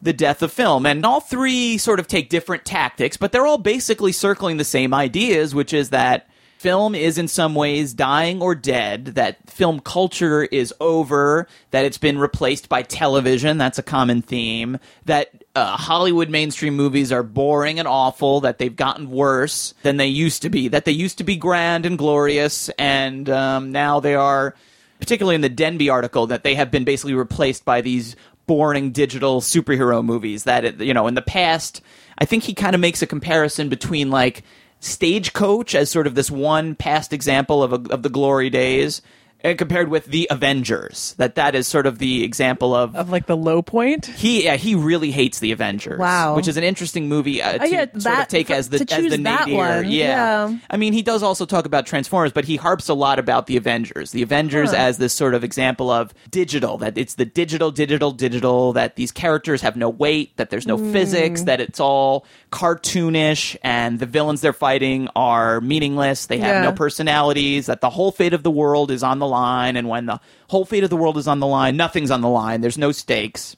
the 0.02 0.12
death 0.12 0.42
of 0.44 0.52
film. 0.52 0.86
And 0.86 1.06
all 1.06 1.22
three 1.22 1.78
sort 1.78 2.02
of 2.02 2.08
take 2.08 2.30
different 2.30 2.66
tactics, 2.66 3.16
but 3.16 3.32
they're 3.32 3.48
all 3.48 3.58
basically 3.58 4.12
circling 4.12 4.58
the 4.58 4.66
same 4.66 4.94
ideas, 4.94 5.56
which 5.56 5.72
is 5.72 5.92
that 5.92 6.28
film 6.64 6.96
is 6.96 7.18
in 7.18 7.28
some 7.28 7.56
ways 7.56 7.94
dying 7.94 8.42
or 8.42 8.56
dead, 8.56 9.08
that 9.08 9.50
film 9.50 9.82
culture 9.82 10.44
is 10.44 10.74
over, 10.80 11.46
that 11.72 11.84
it's 11.84 11.98
been 11.98 12.18
replaced 12.18 12.70
by 12.70 12.82
television. 12.82 13.58
That's 13.58 13.78
a 13.78 13.84
common 13.84 14.22
theme. 14.22 14.80
That 15.04 15.44
uh, 15.56 15.76
Hollywood 15.76 16.30
mainstream 16.30 16.78
movies 16.78 17.12
are 17.12 17.22
boring 17.22 17.80
and 17.80 17.88
awful, 17.88 18.40
that 18.40 18.60
they've 18.60 18.74
gotten 18.74 19.12
worse 19.12 19.74
than 19.84 19.98
they 19.98 20.08
used 20.08 20.42
to 20.44 20.50
be, 20.50 20.70
that 20.70 20.86
they 20.86 20.94
used 20.94 21.18
to 21.18 21.26
be 21.26 21.36
grand 21.36 21.86
and 21.86 21.98
glorious, 21.98 22.70
and 22.80 23.30
um, 23.30 23.74
now 23.74 24.00
they 24.00 24.16
are 24.16 24.56
particularly 25.02 25.36
in 25.36 25.42
the 25.42 25.50
Denby 25.50 25.90
article, 25.90 26.28
that 26.28 26.46
they 26.46 26.56
have 26.56 26.72
been 26.72 26.86
basically 26.86 27.14
replaced 27.14 27.66
by 27.66 27.82
these 27.82 28.16
boring 28.48 28.92
digital 28.92 29.42
superhero 29.42 30.02
movies. 30.02 30.46
That 30.46 30.64
it, 30.64 30.80
you 30.80 30.94
know, 30.94 31.08
in 31.08 31.16
the 31.16 31.22
past, 31.22 31.82
I 32.20 32.24
think 32.24 32.44
he 32.44 32.54
kind 32.54 32.74
of 32.74 32.80
makes 32.80 33.02
a 33.02 33.08
comparison 33.08 33.68
between 33.68 34.10
like 34.10 34.44
Stagecoach 34.84 35.76
as 35.76 35.90
sort 35.90 36.08
of 36.08 36.16
this 36.16 36.30
one 36.30 36.76
past 36.76 37.14
example 37.14 37.64
of 37.64 37.72
a, 37.72 37.94
of 37.94 38.04
the 38.04 38.10
glory 38.10 38.50
days. 38.50 39.02
And 39.44 39.58
compared 39.58 39.90
with 39.90 40.06
the 40.06 40.28
Avengers, 40.32 41.16
that 41.18 41.36
that 41.36 41.54
is 41.54 41.68
sort 41.68 41.86
of 41.86 42.00
the 42.00 42.24
example 42.24 42.74
of 42.74 42.96
of 42.96 43.10
like 43.10 43.26
the 43.26 43.36
low 43.36 43.62
point. 43.62 44.06
he 44.06 44.46
yeah, 44.46 44.56
he 44.56 44.74
really 44.76 45.12
hates 45.12 45.40
the 45.40 45.52
Avengers. 45.52 46.00
Wow. 46.00 46.36
which 46.36 46.48
is 46.48 46.56
an 46.56 46.64
interesting 46.64 47.10
movie 47.10 47.42
uh, 47.42 47.58
to 47.58 47.62
Oh, 47.64 47.66
yeah, 47.66 47.80
sort 47.86 47.96
of 47.96 48.04
that- 48.04 48.30
take 48.30 48.50
as 48.50 48.70
the 48.70 48.86
to 48.86 48.96
as 48.96 49.04
the 49.04 49.10
that 49.24 49.48
nadir. 49.48 49.56
one, 49.58 49.92
Yeah. 49.92 50.48
yeah. 50.50 50.58
I 50.70 50.78
mean, 50.78 50.94
he 50.94 51.02
does 51.02 51.24
also 51.24 51.46
talk 51.46 51.66
about 51.66 51.86
Transformers, 51.86 52.32
but 52.32 52.46
he 52.46 52.56
harps 52.56 52.88
a 52.88 52.94
lot 52.94 53.20
about 53.20 53.48
the 53.48 53.58
Avengers. 53.58 54.12
The 54.12 54.22
Avengers 54.22 54.72
as 54.72 54.98
this 54.98 55.14
sort 55.14 55.34
of 55.34 55.44
example 55.44 55.92
of 55.92 56.14
digital, 56.32 56.78
that 56.78 56.98
it's 56.98 57.16
the 57.16 57.26
digital, 57.26 57.70
digital, 57.72 58.12
digital, 58.12 58.72
that 58.74 58.96
these 58.96 59.12
characters 59.12 59.62
have 59.62 59.76
no 59.76 59.90
weight, 59.90 60.38
that 60.38 60.52
there's 60.52 60.66
no 60.68 60.78
Hmm. 60.78 60.94
physics, 60.94 61.42
that 61.44 61.60
it's 61.60 61.80
all 61.82 62.26
cartoonish, 62.52 63.56
and 63.64 64.00
the 64.00 64.06
villains 64.06 64.42
they're 64.42 64.54
fighting 64.54 65.10
are 65.16 65.60
meaningless. 65.62 66.28
They 66.28 66.38
have 66.40 66.56
Yeah. 66.56 66.62
no 66.64 66.72
personalities, 66.72 67.66
that 67.68 67.82
the 67.82 67.90
whole 67.90 68.12
fate 68.12 68.34
of 68.34 68.44
the 68.44 68.52
world 68.52 68.90
is 68.92 69.04
on 69.04 69.20
the 69.20 69.28
line, 69.34 69.76
and 69.76 69.90
when 69.90 70.06
the 70.06 70.20
whole 70.50 70.66
fate 70.66 70.84
of 70.84 70.90
the 70.90 70.98
world 70.98 71.18
is 71.18 71.28
on 71.28 71.40
the 71.40 71.48
line, 71.48 71.78
nothing's 71.78 72.12
on 72.12 72.22
the 72.22 72.30
line, 72.30 72.62
there's 72.62 72.78
no 72.78 72.92
stakes. 72.92 73.56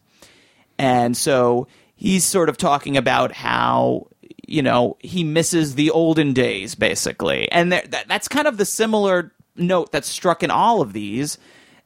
And 0.77 1.15
so 1.15 1.67
he's 1.95 2.23
sort 2.23 2.49
of 2.49 2.57
talking 2.57 2.97
about 2.97 3.31
how, 3.31 4.07
you 4.47 4.61
know, 4.61 4.97
he 4.99 5.23
misses 5.23 5.75
the 5.75 5.91
olden 5.91 6.33
days, 6.33 6.75
basically. 6.75 7.51
And 7.51 7.71
there, 7.71 7.83
that, 7.89 8.07
that's 8.07 8.27
kind 8.27 8.47
of 8.47 8.57
the 8.57 8.65
similar 8.65 9.31
note 9.55 9.91
that's 9.91 10.07
struck 10.07 10.43
in 10.43 10.51
all 10.51 10.81
of 10.81 10.93
these. 10.93 11.37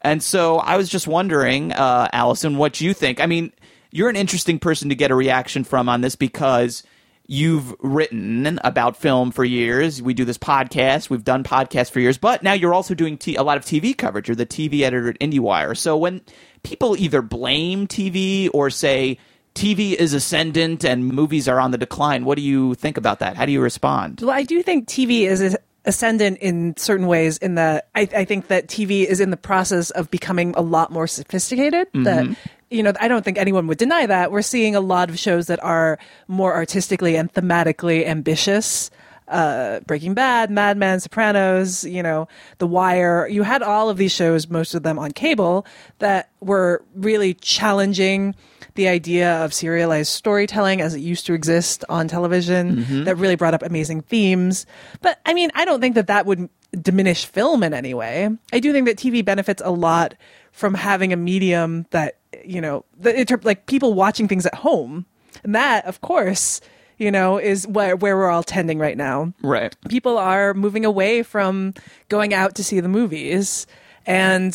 And 0.01 0.24
so 0.24 0.58
I 0.58 0.77
was 0.77 0.89
just 0.89 1.08
wondering, 1.08 1.74
uh, 1.74 2.08
Alison, 2.13 2.58
what 2.58 2.81
you 2.81 2.93
think. 2.93 3.19
I 3.19 3.25
mean, 3.25 3.51
you're 3.91 4.10
an 4.10 4.15
interesting 4.15 4.60
person 4.60 4.89
to 4.89 4.96
get 4.96 5.12
a 5.12 5.15
reaction 5.15 5.63
from 5.63 5.89
on 5.89 6.01
this 6.01 6.15
because 6.15 6.84
you've 7.29 7.75
written 7.79 8.59
about 8.63 8.98
film 8.98 9.29
for 9.29 9.45
years. 9.45 10.01
We 10.01 10.15
do 10.15 10.25
this 10.25 10.39
podcast. 10.39 11.12
We've 11.12 11.24
done 11.24 11.43
podcasts 11.43 11.91
for 11.91 12.00
years, 12.00 12.17
but 12.17 12.41
now 12.41 12.53
you're 12.53 12.74
also 12.74 12.95
doing 12.95 13.19
t- 13.19 13.36
a 13.36 13.43
lot 13.43 13.55
of 13.55 13.63
TV 13.63 13.95
coverage. 13.95 14.27
You're 14.27 14.36
the 14.36 14.48
TV 14.48 14.81
editor 14.81 15.09
at 15.09 15.19
IndieWire. 15.19 15.77
So 15.77 15.95
when 15.95 16.21
people 16.63 16.98
either 16.98 17.21
blame 17.21 17.86
TV 17.86 18.50
or 18.51 18.71
say 18.71 19.19
TV 19.53 19.93
is 19.93 20.13
ascendant 20.13 20.83
and 20.83 21.07
movies 21.07 21.48
are 21.48 21.59
on 21.59 21.69
the 21.69 21.77
decline, 21.77 22.25
what 22.25 22.36
do 22.36 22.41
you 22.41 22.74
think 22.74 22.98
about 22.98 23.19
that? 23.19 23.38
How 23.38 23.45
do 23.45 23.51
you 23.51 23.62
respond? 23.62 24.21
Well, 24.21 24.31
I 24.31 24.41
do 24.41 24.63
think 24.63 24.88
TV 24.88 25.27
is 25.27 25.55
ascendant 25.86 26.39
in 26.39 26.75
certain 26.77 27.05
ways. 27.05 27.38
In 27.38 27.55
that, 27.55 27.89
I, 27.93 28.09
I 28.15 28.25
think 28.25 28.48
that 28.48 28.67
TV 28.67 29.05
is 29.05 29.19
in 29.19 29.29
the 29.29 29.38
process 29.38 29.91
of 29.91 30.09
becoming 30.09 30.55
a 30.57 30.62
lot 30.62 30.91
more 30.91 31.05
sophisticated. 31.05 31.89
That 31.93 32.25
mm-hmm. 32.25 32.33
You 32.69 32.83
know, 32.83 32.93
I 32.99 33.07
don't 33.07 33.25
think 33.25 33.38
anyone 33.38 33.67
would 33.67 33.77
deny 33.77 34.05
that. 34.05 34.31
We're 34.31 34.41
seeing 34.41 34.75
a 34.75 34.79
lot 34.79 35.09
of 35.09 35.17
shows 35.17 35.47
that 35.47 35.63
are 35.63 35.97
more 36.27 36.53
artistically 36.53 37.15
and 37.15 37.31
thematically 37.33 38.05
ambitious. 38.05 38.91
Uh, 39.27 39.79
Breaking 39.81 40.15
Bad, 40.15 40.49
Mad 40.49 40.75
Men, 40.75 40.99
Sopranos, 40.99 41.83
you 41.83 42.01
know, 42.01 42.27
The 42.57 42.65
Wire. 42.65 43.27
You 43.27 43.43
had 43.43 43.61
all 43.61 43.89
of 43.89 43.97
these 43.97 44.11
shows, 44.11 44.49
most 44.49 44.73
of 44.73 44.81
them 44.81 44.97
on 44.97 45.11
cable, 45.11 45.67
that 45.99 46.31
were 46.39 46.83
really 46.95 47.35
challenging 47.35 48.33
the 48.73 48.88
idea 48.88 49.43
of 49.43 49.53
serialized 49.53 50.11
storytelling 50.11 50.81
as 50.81 50.95
it 50.95 51.01
used 51.01 51.27
to 51.27 51.33
exist 51.33 51.83
on 51.89 52.07
television 52.07 52.77
that 53.03 53.17
really 53.17 53.35
brought 53.35 53.53
up 53.53 53.61
amazing 53.61 54.01
themes. 54.01 54.65
But 55.01 55.19
I 55.25 55.33
mean, 55.35 55.51
I 55.53 55.65
don't 55.65 55.81
think 55.81 55.93
that 55.95 56.07
that 56.07 56.25
would 56.25 56.49
diminish 56.81 57.25
film 57.25 57.61
in 57.61 57.73
any 57.73 57.93
way. 57.93 58.29
I 58.53 58.59
do 58.59 58.71
think 58.71 58.88
that 58.88 58.97
TV 58.97 59.23
benefits 59.23 59.61
a 59.65 59.71
lot 59.71 60.15
from 60.51 60.73
having 60.73 61.13
a 61.13 61.17
medium 61.17 61.85
that, 61.91 62.18
you 62.45 62.62
know, 62.62 62.86
that 63.00 63.15
inter- 63.15 63.39
like 63.43 63.65
people 63.65 63.93
watching 63.93 64.27
things 64.27 64.45
at 64.45 64.55
home. 64.55 65.05
And 65.43 65.55
that, 65.55 65.86
of 65.86 66.01
course, 66.01 66.59
you 66.98 67.12
know, 67.12 67.38
is 67.38 67.65
where, 67.67 67.95
where 67.95 68.17
we're 68.17 68.29
all 68.29 68.43
tending 68.43 68.77
right 68.79 68.98
now 68.98 69.33
Right. 69.41 69.75
people 69.88 70.17
are 70.17 70.53
moving 70.53 70.83
away 70.86 71.24
from 71.24 71.74
going 72.09 72.33
out 72.33 72.55
to 72.55 72.63
see 72.63 72.79
the 72.81 72.89
movies 72.89 73.65
and 74.05 74.53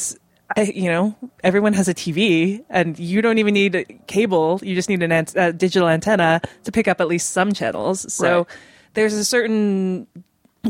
I, 0.56 0.62
you 0.62 0.90
know 0.90 1.16
everyone 1.42 1.72
has 1.72 1.88
a 1.88 1.94
tv 1.94 2.62
and 2.68 2.98
you 2.98 3.22
don't 3.22 3.38
even 3.38 3.54
need 3.54 3.74
a 3.74 3.84
cable 4.06 4.60
you 4.62 4.74
just 4.74 4.90
need 4.90 5.02
an 5.02 5.10
ant- 5.10 5.34
a 5.36 5.54
digital 5.54 5.88
antenna 5.88 6.42
to 6.64 6.70
pick 6.72 6.86
up 6.86 7.00
at 7.00 7.08
least 7.08 7.30
some 7.30 7.54
channels 7.54 8.12
so 8.12 8.38
Right. 8.38 8.46
there's 8.92 9.14
a 9.14 9.24
certain 9.24 10.06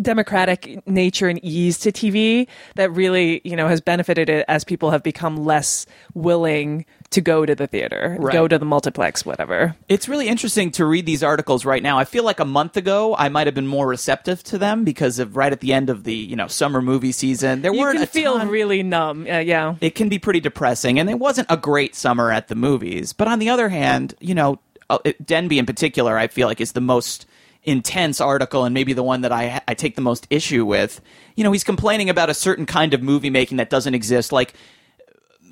democratic 0.02 0.86
nature 0.86 1.28
and 1.28 1.42
ease 1.44 1.78
to 1.78 1.92
tv 1.92 2.46
that 2.76 2.90
really 2.90 3.40
you 3.44 3.56
know 3.56 3.68
has 3.68 3.80
benefited 3.80 4.28
it 4.28 4.44
as 4.48 4.64
people 4.64 4.90
have 4.90 5.02
become 5.02 5.36
less 5.44 5.86
willing 6.14 6.84
to 7.10 7.20
go 7.20 7.46
to 7.46 7.54
the 7.54 7.66
theater 7.66 8.16
Right. 8.18 8.32
go 8.32 8.48
to 8.48 8.58
the 8.58 8.64
multiplex 8.64 9.24
whatever 9.24 9.76
It's 9.88 10.08
really 10.08 10.26
interesting 10.28 10.70
to 10.72 10.84
read 10.84 11.06
these 11.06 11.22
articles 11.22 11.64
right 11.64 11.82
now. 11.82 11.98
I 11.98 12.04
feel 12.04 12.24
like 12.24 12.40
a 12.40 12.44
month 12.44 12.76
ago 12.76 13.14
I 13.16 13.28
might 13.28 13.46
have 13.46 13.54
been 13.54 13.66
more 13.68 13.86
receptive 13.86 14.42
to 14.44 14.58
them 14.58 14.82
because 14.84 15.18
of 15.18 15.36
right 15.36 15.52
at 15.52 15.60
the 15.60 15.72
end 15.72 15.90
of 15.90 16.04
the 16.04 16.14
you 16.14 16.34
know 16.36 16.48
summer 16.48 16.82
movie 16.82 17.12
season. 17.12 17.62
There 17.62 17.72
weren't 17.72 17.98
can 17.98 18.06
feel 18.06 18.38
ton- 18.38 18.48
really 18.48 18.82
numb 18.82 19.26
uh, 19.30 19.38
yeah 19.38 19.76
it 19.80 19.94
can 19.94 20.08
be 20.08 20.18
pretty 20.18 20.40
depressing, 20.40 20.98
and 20.98 21.08
it 21.08 21.18
wasn't 21.18 21.46
a 21.50 21.56
great 21.56 21.94
summer 21.94 22.32
at 22.32 22.48
the 22.48 22.54
movies. 22.54 23.12
But 23.12 23.28
on 23.28 23.38
the 23.38 23.48
other 23.50 23.68
hand, 23.68 24.14
you 24.20 24.34
know, 24.34 24.58
uh, 24.90 24.98
Denby 25.24 25.58
in 25.58 25.66
particular, 25.66 26.18
I 26.18 26.26
feel 26.26 26.48
like 26.48 26.60
is 26.60 26.72
the 26.72 26.80
most 26.80 27.26
intense 27.64 28.20
article 28.20 28.64
and 28.64 28.74
maybe 28.74 28.92
the 28.92 29.02
one 29.02 29.22
that 29.22 29.32
I 29.32 29.60
I 29.66 29.74
take 29.74 29.96
the 29.96 30.02
most 30.02 30.26
issue 30.30 30.64
with. 30.64 31.00
You 31.34 31.44
know, 31.44 31.52
he's 31.52 31.64
complaining 31.64 32.10
about 32.10 32.30
a 32.30 32.34
certain 32.34 32.66
kind 32.66 32.94
of 32.94 33.02
movie 33.02 33.30
making 33.30 33.56
that 33.56 33.70
doesn't 33.70 33.94
exist 33.94 34.32
like 34.32 34.54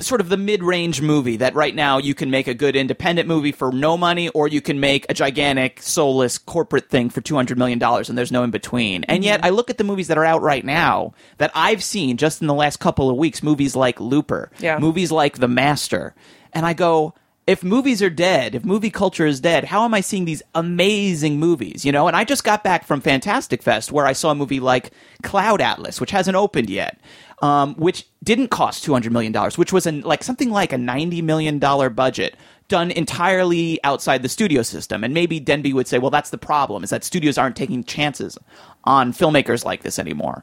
sort 0.00 0.20
of 0.20 0.28
the 0.28 0.36
mid-range 0.36 1.00
movie 1.00 1.36
that 1.36 1.54
right 1.54 1.74
now 1.74 1.98
you 1.98 2.14
can 2.14 2.30
make 2.30 2.48
a 2.48 2.54
good 2.54 2.74
independent 2.74 3.28
movie 3.28 3.52
for 3.52 3.70
no 3.72 3.96
money 3.96 4.28
or 4.30 4.48
you 4.48 4.60
can 4.60 4.80
make 4.80 5.06
a 5.08 5.14
gigantic 5.14 5.80
soulless 5.80 6.38
corporate 6.38 6.88
thing 6.88 7.08
for 7.10 7.20
200 7.20 7.56
million 7.56 7.78
dollars 7.78 8.08
and 8.08 8.16
there's 8.18 8.32
no 8.32 8.42
in 8.42 8.50
between. 8.50 9.04
And 9.04 9.22
yet 9.22 9.40
mm-hmm. 9.40 9.46
I 9.46 9.50
look 9.50 9.70
at 9.70 9.78
the 9.78 9.84
movies 9.84 10.08
that 10.08 10.18
are 10.18 10.24
out 10.24 10.42
right 10.42 10.64
now 10.64 11.14
that 11.38 11.52
I've 11.54 11.84
seen 11.84 12.16
just 12.16 12.40
in 12.40 12.46
the 12.48 12.54
last 12.54 12.78
couple 12.78 13.10
of 13.10 13.16
weeks, 13.16 13.42
movies 13.42 13.76
like 13.76 14.00
Looper, 14.00 14.50
Yeah. 14.58 14.78
movies 14.78 15.12
like 15.12 15.38
The 15.38 15.48
Master, 15.48 16.14
and 16.52 16.66
I 16.66 16.72
go 16.72 17.14
if 17.46 17.64
movies 17.64 18.02
are 18.02 18.10
dead, 18.10 18.54
if 18.54 18.64
movie 18.64 18.90
culture 18.90 19.26
is 19.26 19.40
dead, 19.40 19.64
how 19.64 19.84
am 19.84 19.94
I 19.94 20.00
seeing 20.00 20.24
these 20.24 20.42
amazing 20.54 21.40
movies? 21.40 21.84
You 21.84 21.90
know, 21.90 22.06
and 22.06 22.16
I 22.16 22.24
just 22.24 22.44
got 22.44 22.62
back 22.62 22.84
from 22.84 23.00
Fantastic 23.00 23.62
Fest 23.62 23.90
where 23.90 24.06
I 24.06 24.12
saw 24.12 24.30
a 24.30 24.34
movie 24.34 24.60
like 24.60 24.92
Cloud 25.22 25.60
Atlas, 25.60 26.00
which 26.00 26.12
hasn't 26.12 26.36
opened 26.36 26.70
yet, 26.70 27.00
um, 27.40 27.74
which 27.74 28.06
didn't 28.22 28.48
cost 28.48 28.84
two 28.84 28.92
hundred 28.92 29.12
million 29.12 29.32
dollars, 29.32 29.58
which 29.58 29.72
was 29.72 29.86
an, 29.86 30.02
like 30.02 30.22
something 30.22 30.50
like 30.50 30.72
a 30.72 30.78
ninety 30.78 31.20
million 31.20 31.58
dollar 31.58 31.90
budget 31.90 32.36
done 32.68 32.90
entirely 32.92 33.78
outside 33.84 34.22
the 34.22 34.28
studio 34.28 34.62
system. 34.62 35.02
And 35.04 35.12
maybe 35.12 35.40
Denby 35.40 35.72
would 35.72 35.88
say, 35.88 35.98
well, 35.98 36.10
that's 36.10 36.30
the 36.30 36.38
problem 36.38 36.84
is 36.84 36.90
that 36.90 37.04
studios 37.04 37.36
aren't 37.36 37.56
taking 37.56 37.84
chances 37.84 38.38
on 38.84 39.12
filmmakers 39.12 39.64
like 39.64 39.82
this 39.82 39.98
anymore. 39.98 40.42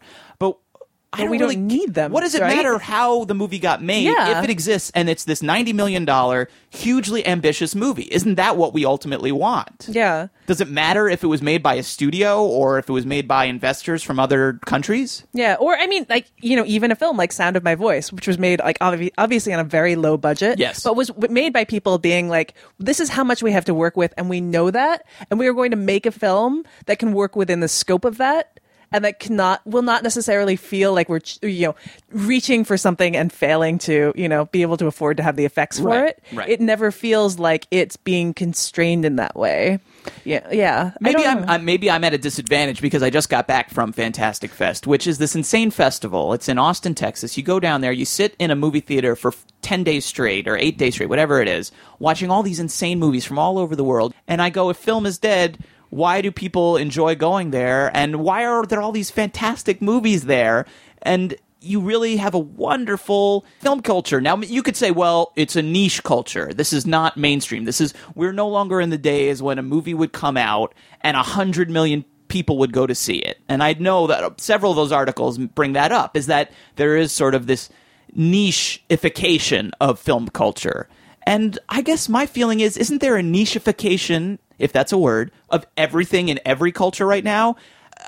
I 1.11 1.21
don't 1.21 1.31
we 1.31 1.37
don't 1.39 1.47
really 1.49 1.59
need 1.59 1.95
them, 1.95 2.11
What 2.11 2.21
does 2.21 2.35
it 2.35 2.41
right? 2.41 2.55
matter 2.55 2.77
how 2.77 3.23
the 3.25 3.33
movie 3.33 3.57
got 3.57 3.81
made 3.81 4.03
Yeah. 4.03 4.37
if 4.37 4.43
it 4.43 4.51
exists 4.51 4.91
and 4.93 5.09
it's 5.09 5.23
this 5.23 5.41
ninety 5.41 5.73
million 5.73 6.05
dollar 6.05 6.47
hugely 6.69 7.25
ambitious 7.25 7.73
movie? 7.73 8.07
Isn't 8.11 8.35
that 8.35 8.57
what 8.57 8.73
we 8.75 8.85
ultimately 8.85 9.31
want? 9.31 9.87
Yeah. 9.89 10.27
Does 10.45 10.61
it 10.61 10.69
matter 10.69 11.09
if 11.09 11.23
it 11.23 11.27
was 11.27 11.41
made 11.41 11.63
by 11.63 11.73
a 11.75 11.83
studio 11.83 12.43
or 12.45 12.77
if 12.77 12.87
it 12.89 12.91
was 12.93 13.07
made 13.07 13.27
by 13.27 13.45
investors 13.45 14.03
from 14.03 14.19
other 14.19 14.59
countries? 14.67 15.23
Yeah, 15.33 15.55
or 15.59 15.75
I 15.75 15.87
mean, 15.87 16.05
like 16.09 16.27
you 16.41 16.55
know, 16.55 16.63
even 16.67 16.91
a 16.91 16.95
film 16.95 17.17
like 17.17 17.31
Sound 17.31 17.55
of 17.55 17.63
My 17.63 17.73
Voice, 17.73 18.11
which 18.13 18.27
was 18.27 18.37
made 18.37 18.59
like 18.59 18.77
obvi- 18.77 19.11
obviously 19.17 19.51
on 19.51 19.59
a 19.59 19.63
very 19.63 19.95
low 19.95 20.15
budget, 20.15 20.59
Yes. 20.59 20.83
but 20.83 20.95
was 20.95 21.09
made 21.29 21.53
by 21.53 21.63
people 21.65 21.97
being 21.97 22.29
like, 22.29 22.53
"This 22.77 22.99
is 22.99 23.09
how 23.09 23.23
much 23.23 23.41
we 23.41 23.51
have 23.51 23.65
to 23.65 23.73
work 23.73 23.97
with, 23.97 24.13
and 24.15 24.29
we 24.29 24.41
know 24.41 24.69
that, 24.69 25.05
and 25.31 25.39
we 25.39 25.47
are 25.47 25.53
going 25.53 25.71
to 25.71 25.77
make 25.77 26.05
a 26.05 26.11
film 26.11 26.65
that 26.85 26.99
can 26.99 27.13
work 27.13 27.35
within 27.35 27.61
the 27.61 27.67
scope 27.67 28.05
of 28.05 28.17
that." 28.17 28.58
And 28.91 29.05
that 29.05 29.19
cannot 29.19 29.65
will 29.67 29.81
not 29.83 30.01
necessarily 30.03 30.55
feel 30.55 30.93
like 30.93 31.09
we're 31.09 31.21
you 31.41 31.67
know 31.67 31.75
reaching 32.11 32.63
for 32.63 32.77
something 32.77 33.15
and 33.15 33.31
failing 33.31 33.77
to 33.79 34.13
you 34.15 34.27
know 34.27 34.45
be 34.45 34.61
able 34.63 34.77
to 34.77 34.87
afford 34.87 35.17
to 35.17 35.23
have 35.23 35.35
the 35.35 35.45
effects 35.45 35.79
for 35.79 35.87
Right, 35.89 36.09
it. 36.09 36.23
right. 36.33 36.49
It 36.49 36.59
never 36.61 36.91
feels 36.91 37.37
like 37.39 37.67
it's 37.71 37.97
being 37.97 38.33
constrained 38.33 39.05
in 39.05 39.17
that 39.17 39.35
way. 39.35 39.79
Yeah, 40.23 40.47
yeah. 40.51 40.91
Maybe 41.01 41.23
I'm. 41.25 41.47
I'm 41.49 41.65
maybe 41.65 41.91
I'm 41.91 42.03
at 42.03 42.13
a 42.13 42.17
disadvantage 42.17 42.81
because 42.81 43.03
I 43.03 43.09
just 43.09 43.29
got 43.29 43.47
back 43.47 43.69
from 43.69 43.91
Fantastic 43.91 44.51
Fest, 44.51 44.87
which 44.87 45.05
is 45.05 45.17
this 45.17 45.35
insane 45.35 45.71
festival. 45.71 46.33
It's 46.33 46.49
in 46.49 46.57
Austin, 46.57 46.95
Texas. 46.95 47.37
You 47.37 47.43
go 47.43 47.59
down 47.59 47.81
there, 47.81 47.91
you 47.91 48.05
sit 48.05 48.35
in 48.39 48.49
a 48.49 48.55
movie 48.55 48.79
theater 48.79 49.15
for 49.15 49.33
10 49.61 49.83
days 49.83 50.05
straight 50.05 50.47
or 50.47 50.57
8 50.57 50.77
days 50.77 50.93
straight, 50.95 51.09
whatever 51.09 51.41
it 51.41 51.47
is, 51.49 51.71
watching 51.99 52.31
all 52.31 52.43
these 52.43 52.59
insane 52.61 52.97
movies 52.97 53.25
from 53.25 53.37
all 53.37 53.57
over 53.59 53.75
the 53.75 53.83
world. 53.83 54.13
And 54.27 54.41
I 54.41 54.49
go, 54.49 54.69
if 54.69 54.77
film 54.77 55.05
is 55.05 55.17
dead, 55.17 55.59
why 55.89 56.21
do 56.21 56.31
people 56.31 56.77
enjoy 56.77 57.15
going 57.15 57.51
there 57.51 57.91
and 57.95 58.17
why 58.17 58.45
are 58.45 58.65
there 58.65 58.81
all 58.81 58.91
these 58.91 59.09
fantastic 59.09 59.81
movies 59.81 60.25
there? 60.25 60.65
And 61.01 61.35
you 61.61 61.81
really 61.81 62.17
have 62.17 62.33
a 62.33 62.39
wonderful 62.39 63.45
film 63.59 63.81
culture. 63.81 64.21
Now, 64.21 64.37
you 64.37 64.63
could 64.63 64.77
say, 64.77 64.91
well, 64.91 65.33
it's 65.35 65.55
a 65.55 65.61
niche 65.61 66.03
culture. 66.03 66.53
This 66.53 66.71
is 66.71 66.85
not 66.85 67.17
mainstream. 67.17 67.65
This 67.65 67.81
is, 67.81 67.93
we're 68.15 68.31
no 68.31 68.47
longer 68.47 68.79
in 68.79 68.91
the 68.91 68.97
days 68.97 69.41
when 69.41 69.59
a 69.59 69.63
movie 69.63 69.93
would 69.93 70.13
come 70.13 70.37
out 70.37 70.73
and 71.01 71.17
a 71.17 71.23
hundred 71.23 71.69
million 71.69 72.05
people 72.29 72.57
would 72.59 72.71
go 72.71 72.87
to 72.87 72.95
see 72.95 73.17
it. 73.17 73.39
And 73.49 73.61
I 73.61 73.73
know 73.73 74.07
that 74.07 74.39
several 74.39 74.71
of 74.71 74.77
those 74.77 74.91
articles 74.91 75.37
bring 75.37 75.73
that 75.73 75.91
up, 75.91 76.15
is 76.15 76.27
that 76.27 76.51
there 76.75 76.95
is 76.95 77.11
sort 77.11 77.35
of 77.35 77.47
this 77.47 77.69
nicheification 78.15 79.71
of 79.81 79.99
film 79.99 80.29
culture. 80.29 80.87
And 81.23 81.59
I 81.67 81.81
guess 81.81 82.07
my 82.07 82.25
feeling 82.25 82.59
is, 82.59 82.77
isn't 82.77 83.01
there 83.01 83.17
a 83.17 83.21
nicheification, 83.21 84.37
if 84.59 84.71
that's 84.71 84.91
a 84.91 84.97
word, 84.97 85.31
of 85.49 85.65
everything 85.77 86.29
in 86.29 86.39
every 86.45 86.71
culture 86.71 87.05
right 87.07 87.23
now? 87.23 87.55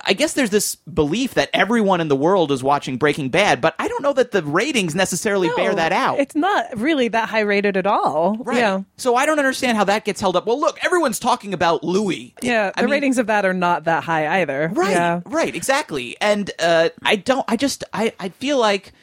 I 0.05 0.13
guess 0.13 0.33
there's 0.33 0.49
this 0.49 0.75
belief 0.75 1.33
that 1.33 1.49
everyone 1.53 1.99
in 1.99 2.07
the 2.07 2.15
world 2.15 2.51
is 2.51 2.63
watching 2.63 2.95
Breaking 2.97 3.29
Bad, 3.29 3.59
but 3.59 3.75
I 3.77 3.89
don't 3.89 4.01
know 4.01 4.13
that 4.13 4.31
the 4.31 4.41
ratings 4.41 4.95
necessarily 4.95 5.49
bear 5.57 5.75
that 5.75 5.91
out. 5.91 6.19
It's 6.19 6.33
not 6.33 6.77
really 6.77 7.09
that 7.09 7.27
high 7.27 7.41
rated 7.41 7.75
at 7.75 7.85
all. 7.85 8.37
Right. 8.37 8.57
Yeah. 8.57 8.81
So 8.95 9.15
I 9.15 9.25
don't 9.25 9.37
understand 9.37 9.77
how 9.77 9.83
that 9.83 10.05
gets 10.05 10.21
held 10.21 10.37
up. 10.37 10.45
Well, 10.45 10.59
look, 10.59 10.83
everyone's 10.83 11.19
talking 11.19 11.53
about 11.53 11.83
Louie. 11.83 12.33
Yeah, 12.41 12.71
I 12.75 12.81
the 12.81 12.87
mean- 12.87 12.91
ratings 12.93 13.17
of 13.17 13.27
that 13.27 13.45
are 13.45 13.53
not 13.53 13.83
that 13.83 14.03
high 14.05 14.41
either. 14.41 14.71
Right. 14.73 14.91
Yeah. 14.91 15.21
Right. 15.25 15.53
Exactly. 15.53 16.15
And 16.21 16.49
uh, 16.57 16.89
I 17.03 17.17
don't. 17.17 17.45
I 17.49 17.57
just. 17.57 17.83
I. 17.93 18.13
I 18.17 18.29
feel 18.29 18.59
like 18.59 18.93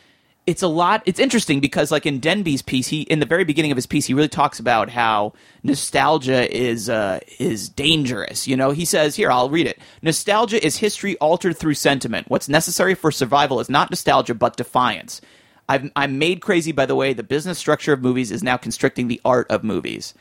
it's 0.49 0.63
a 0.63 0.67
lot. 0.67 1.03
It's 1.05 1.21
interesting 1.21 1.61
because, 1.61 1.91
like 1.91 2.07
in 2.07 2.21
Denby's 2.21 2.63
piece, 2.63 2.89
he 2.89 3.03
in 3.03 3.19
the 3.19 3.27
very 3.27 3.45
beginning 3.45 3.71
of 3.71 3.77
his 3.77 3.85
piece, 3.85 4.07
he 4.07 4.15
really 4.15 4.29
talks 4.29 4.59
about 4.59 4.89
how 4.89 5.35
nostalgia 5.63 6.51
is 6.51 6.89
uh, 6.89 7.21
is 7.39 7.69
dangerous. 7.69 8.49
You 8.49 8.57
know, 8.57 8.71
he 8.71 8.87
says 8.87 9.15
here, 9.15 9.31
I'll 9.31 9.51
read 9.51 9.67
it. 9.67 9.79
Nostalgia 10.01 10.65
is 10.65 10.79
history 10.79 11.19
altered 11.19 11.59
through 11.59 11.75
sentiment. 11.75 12.31
What's 12.31 12.49
necessary 12.49 12.95
for 12.95 13.13
survival 13.13 13.61
is 13.61 13.69
not 13.69 13.91
nostalgia, 13.91 14.35
but 14.35 14.57
defiance. 14.57 15.21
I've, 15.69 15.91
I'm 15.95 16.19
made 16.19 16.41
crazy 16.41 16.73
by 16.73 16.87
the 16.87 16.97
way 16.97 17.13
the 17.13 17.23
business 17.23 17.59
structure 17.59 17.93
of 17.93 18.01
movies 18.01 18.31
is 18.31 18.43
now 18.43 18.57
constricting 18.57 19.09
the 19.09 19.21
art 19.27 19.51
of 19.51 19.63
movies. 19.63 20.15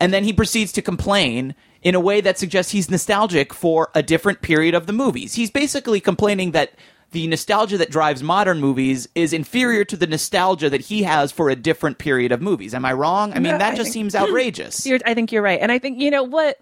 And 0.00 0.12
then 0.12 0.24
he 0.24 0.32
proceeds 0.32 0.72
to 0.72 0.82
complain 0.82 1.54
in 1.80 1.94
a 1.94 2.00
way 2.00 2.20
that 2.20 2.38
suggests 2.38 2.72
he's 2.72 2.90
nostalgic 2.90 3.54
for 3.54 3.90
a 3.94 4.02
different 4.02 4.42
period 4.42 4.74
of 4.74 4.88
the 4.88 4.92
movies. 4.92 5.34
He's 5.34 5.52
basically 5.52 6.00
complaining 6.00 6.50
that 6.50 6.72
the 7.12 7.26
nostalgia 7.26 7.76
that 7.78 7.90
drives 7.90 8.22
modern 8.22 8.60
movies 8.60 9.08
is 9.14 9.32
inferior 9.32 9.84
to 9.84 9.96
the 9.96 10.06
nostalgia 10.06 10.70
that 10.70 10.80
he 10.82 11.02
has 11.02 11.32
for 11.32 11.50
a 11.50 11.56
different 11.56 11.98
period 11.98 12.30
of 12.32 12.40
movies. 12.40 12.72
Am 12.74 12.84
I 12.84 12.92
wrong? 12.92 13.32
I 13.32 13.34
mean, 13.40 13.52
No, 13.52 13.58
that 13.58 13.72
I 13.72 13.76
just 13.76 13.86
think- 13.88 13.94
seems 13.94 14.14
outrageous. 14.14 14.86
You're, 14.86 15.00
I 15.04 15.14
think 15.14 15.32
you're 15.32 15.42
right. 15.42 15.58
And 15.60 15.72
I 15.72 15.78
think, 15.78 16.00
you 16.00 16.10
know, 16.10 16.22
what 16.22 16.58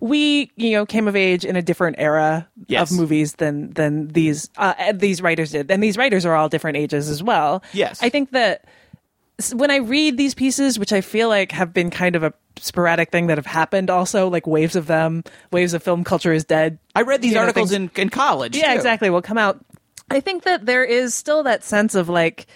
we, 0.00 0.50
you 0.56 0.70
know, 0.72 0.86
came 0.86 1.08
of 1.08 1.16
age 1.16 1.44
in 1.44 1.56
a 1.56 1.62
different 1.62 1.96
era 1.98 2.48
Yes. 2.68 2.90
of 2.90 2.96
movies 2.96 3.34
than 3.34 3.70
than 3.72 4.08
these 4.08 4.48
uh, 4.56 4.92
these 4.94 5.20
writers 5.20 5.50
did. 5.52 5.70
And 5.70 5.82
these 5.82 5.96
writers 5.98 6.24
are 6.24 6.34
all 6.34 6.48
different 6.48 6.76
ages 6.78 7.08
as 7.08 7.22
well. 7.22 7.62
Yes. 7.72 8.02
I 8.02 8.08
think 8.08 8.30
that 8.30 8.64
when 9.54 9.70
I 9.70 9.76
read 9.76 10.16
these 10.16 10.34
pieces, 10.34 10.78
which 10.78 10.92
I 10.92 11.00
feel 11.00 11.28
like 11.28 11.52
have 11.52 11.72
been 11.72 11.90
kind 11.90 12.14
of 12.16 12.22
a 12.22 12.32
sporadic 12.58 13.10
thing 13.10 13.26
that 13.28 13.38
have 13.38 13.46
happened 13.46 13.88
also, 13.90 14.28
like 14.28 14.46
waves 14.46 14.76
of 14.76 14.86
them, 14.86 15.24
waves 15.50 15.72
of 15.74 15.82
film 15.82 16.04
culture 16.04 16.32
is 16.32 16.44
dead. 16.44 16.78
I 16.94 17.02
read 17.02 17.22
these 17.22 17.32
know, 17.34 17.40
articles 17.40 17.70
things- 17.70 17.90
in, 17.96 18.02
in 18.02 18.08
college. 18.10 18.56
yeah 18.56 18.72
too. 18.72 18.76
exactly 18.76 19.08
will 19.10 19.22
come 19.22 19.38
out 19.38 19.64
i 20.10 20.20
think 20.20 20.42
that 20.44 20.66
there 20.66 20.84
is 20.84 21.14
still 21.14 21.42
that 21.42 21.62
sense 21.64 21.94
of 21.94 22.08
like 22.08 22.46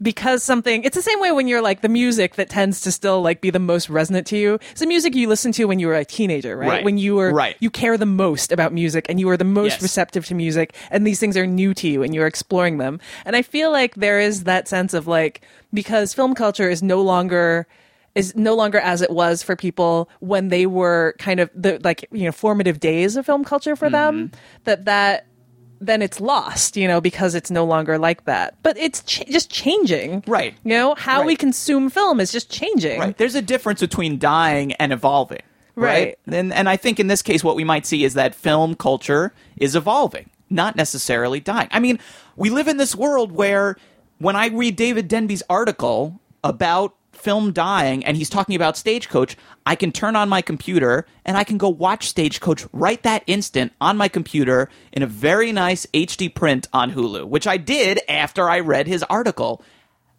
because 0.00 0.44
something 0.44 0.84
it's 0.84 0.94
the 0.94 1.02
same 1.02 1.18
way 1.20 1.32
when 1.32 1.48
you're 1.48 1.60
like 1.60 1.80
the 1.80 1.88
music 1.88 2.36
that 2.36 2.48
tends 2.48 2.80
to 2.82 2.92
still 2.92 3.20
like 3.20 3.40
be 3.40 3.50
the 3.50 3.58
most 3.58 3.90
resonant 3.90 4.26
to 4.28 4.36
you 4.36 4.54
it's 4.70 4.78
the 4.80 4.86
music 4.86 5.14
you 5.16 5.26
listened 5.28 5.54
to 5.54 5.64
when 5.64 5.80
you 5.80 5.88
were 5.88 5.94
a 5.96 6.04
teenager 6.04 6.56
right, 6.56 6.68
Right. 6.68 6.84
when 6.84 6.98
you 6.98 7.16
were 7.16 7.32
Right. 7.32 7.56
you 7.58 7.68
care 7.68 7.98
the 7.98 8.06
most 8.06 8.52
about 8.52 8.72
music 8.72 9.06
and 9.08 9.18
you 9.18 9.28
are 9.28 9.36
the 9.36 9.42
most 9.44 9.72
Yes. 9.72 9.82
receptive 9.82 10.24
to 10.26 10.34
music 10.36 10.74
and 10.92 11.04
these 11.04 11.18
things 11.18 11.36
are 11.36 11.46
new 11.46 11.74
to 11.74 11.88
you 11.88 12.04
and 12.04 12.14
you're 12.14 12.28
exploring 12.28 12.78
them 12.78 13.00
and 13.24 13.34
i 13.34 13.42
feel 13.42 13.72
like 13.72 13.96
there 13.96 14.20
is 14.20 14.44
that 14.44 14.68
sense 14.68 14.94
of 14.94 15.08
like 15.08 15.40
because 15.74 16.14
film 16.14 16.34
culture 16.34 16.70
is 16.70 16.80
no 16.82 17.02
longer 17.02 17.66
is 18.14 18.34
no 18.36 18.54
longer 18.54 18.78
as 18.78 19.02
it 19.02 19.10
was 19.10 19.42
for 19.42 19.54
people 19.56 20.08
when 20.20 20.48
they 20.48 20.64
were 20.66 21.14
kind 21.18 21.40
of 21.40 21.50
the 21.54 21.80
like 21.82 22.06
you 22.12 22.24
know 22.24 22.32
formative 22.32 22.78
days 22.78 23.16
of 23.16 23.26
film 23.26 23.44
culture 23.44 23.74
for 23.74 23.90
them 23.90 24.28
Mm-hmm. 24.28 24.36
that 24.64 24.84
that 24.84 25.26
then 25.80 26.02
it's 26.02 26.20
lost 26.20 26.76
you 26.76 26.88
know 26.88 27.00
because 27.00 27.34
it's 27.34 27.50
no 27.50 27.64
longer 27.64 27.98
like 27.98 28.24
that 28.24 28.54
but 28.62 28.76
it's 28.78 29.02
ch- 29.04 29.24
just 29.28 29.50
changing 29.50 30.22
Right. 30.26 30.54
you 30.64 30.70
know 30.70 30.94
how 30.96 31.24
we 31.24 31.36
consume 31.36 31.88
film 31.90 32.20
is 32.20 32.32
just 32.32 32.50
changing 32.50 32.98
Right. 33.00 33.16
There's 33.16 33.34
a 33.34 33.42
difference 33.42 33.80
between 33.80 34.18
dying 34.18 34.72
and 34.74 34.92
evolving. 34.92 35.42
Right. 35.76 36.18
And 36.26 36.52
and 36.52 36.68
I 36.68 36.76
think 36.76 36.98
in 36.98 37.06
this 37.06 37.22
case 37.22 37.44
what 37.44 37.54
we 37.54 37.62
might 37.64 37.86
see 37.86 38.02
is 38.04 38.14
that 38.14 38.34
film 38.34 38.74
culture 38.74 39.32
is 39.56 39.76
evolving, 39.76 40.28
not 40.50 40.74
necessarily 40.74 41.38
dying. 41.38 41.68
I 41.70 41.78
mean, 41.78 42.00
we 42.34 42.50
live 42.50 42.66
in 42.66 42.78
this 42.78 42.96
world 42.96 43.30
where 43.30 43.76
when 44.18 44.34
I 44.34 44.48
read 44.48 44.74
David 44.74 45.06
Denby's 45.06 45.44
article 45.48 46.20
about 46.42 46.94
film 47.18 47.52
dying 47.52 48.04
and 48.04 48.16
he's 48.16 48.30
talking 48.30 48.54
about 48.54 48.76
Stagecoach, 48.76 49.36
I 49.66 49.74
can 49.74 49.92
turn 49.92 50.16
on 50.16 50.28
my 50.28 50.42
computer 50.42 51.06
and 51.24 51.36
I 51.36 51.44
can 51.44 51.58
go 51.58 51.68
watch 51.68 52.08
Stagecoach 52.08 52.66
right 52.72 53.02
that 53.02 53.22
instant 53.26 53.72
on 53.80 53.96
my 53.96 54.08
computer 54.08 54.68
in 54.92 55.02
a 55.02 55.06
very 55.06 55.52
nice 55.52 55.86
HD 55.86 56.34
print 56.34 56.68
on 56.72 56.92
Hulu, 56.92 57.28
which 57.28 57.46
I 57.46 57.56
did 57.56 58.00
after 58.08 58.48
I 58.48 58.60
read 58.60 58.86
his 58.86 59.02
article 59.04 59.62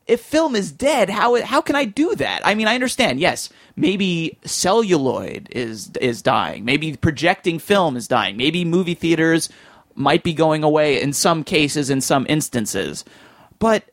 if 0.10 0.22
film 0.22 0.56
is 0.56 0.72
dead, 0.72 1.08
how 1.12 1.40
how 1.44 1.62
can 1.62 1.76
I 1.76 1.86
do 1.86 2.16
that? 2.16 2.42
I 2.44 2.56
mean, 2.56 2.68
I 2.68 2.74
understand. 2.74 3.20
Yes, 3.20 3.50
maybe 3.76 4.40
celluloid 4.44 5.48
is 5.52 5.92
is 6.02 6.24
dying. 6.24 6.66
Maybe 6.66 6.98
projecting 6.98 7.60
film 7.60 7.96
is 7.96 8.08
dying. 8.08 8.36
Maybe 8.36 8.66
movie 8.66 8.96
theaters 8.96 9.50
might 9.94 10.24
be 10.24 10.34
going 10.34 10.64
away 10.64 11.00
in 11.00 11.14
some 11.14 11.44
cases 11.44 11.92
in 11.92 12.02
some 12.02 12.26
instances. 12.28 13.06
But 13.60 13.84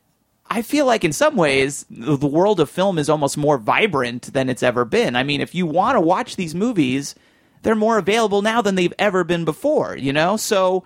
I 0.51 0.63
feel 0.63 0.87
like 0.87 1.05
in 1.05 1.13
some 1.13 1.37
ways 1.37 1.87
the 1.91 2.27
world 2.27 2.61
of 2.61 2.71
film 2.71 2.99
is 2.99 3.09
almost 3.09 3.37
more 3.37 3.59
vibrant 3.59 4.33
than 4.33 4.49
it's 4.49 4.63
ever 4.63 4.85
been. 4.85 5.17
I 5.17 5.23
mean, 5.23 5.41
if 5.41 5.55
you 5.55 5.67
want 5.67 5.97
to 5.97 6.01
watch 6.01 6.37
these 6.37 6.55
movies, 6.55 7.15
they're 7.63 7.75
more 7.75 7.99
available 7.99 8.43
now 8.43 8.63
than 8.63 8.75
they've 8.75 8.95
ever 8.99 9.25
been 9.25 9.45
before, 9.45 9.97
you 9.97 10.13
know? 10.13 10.37
So 10.37 10.85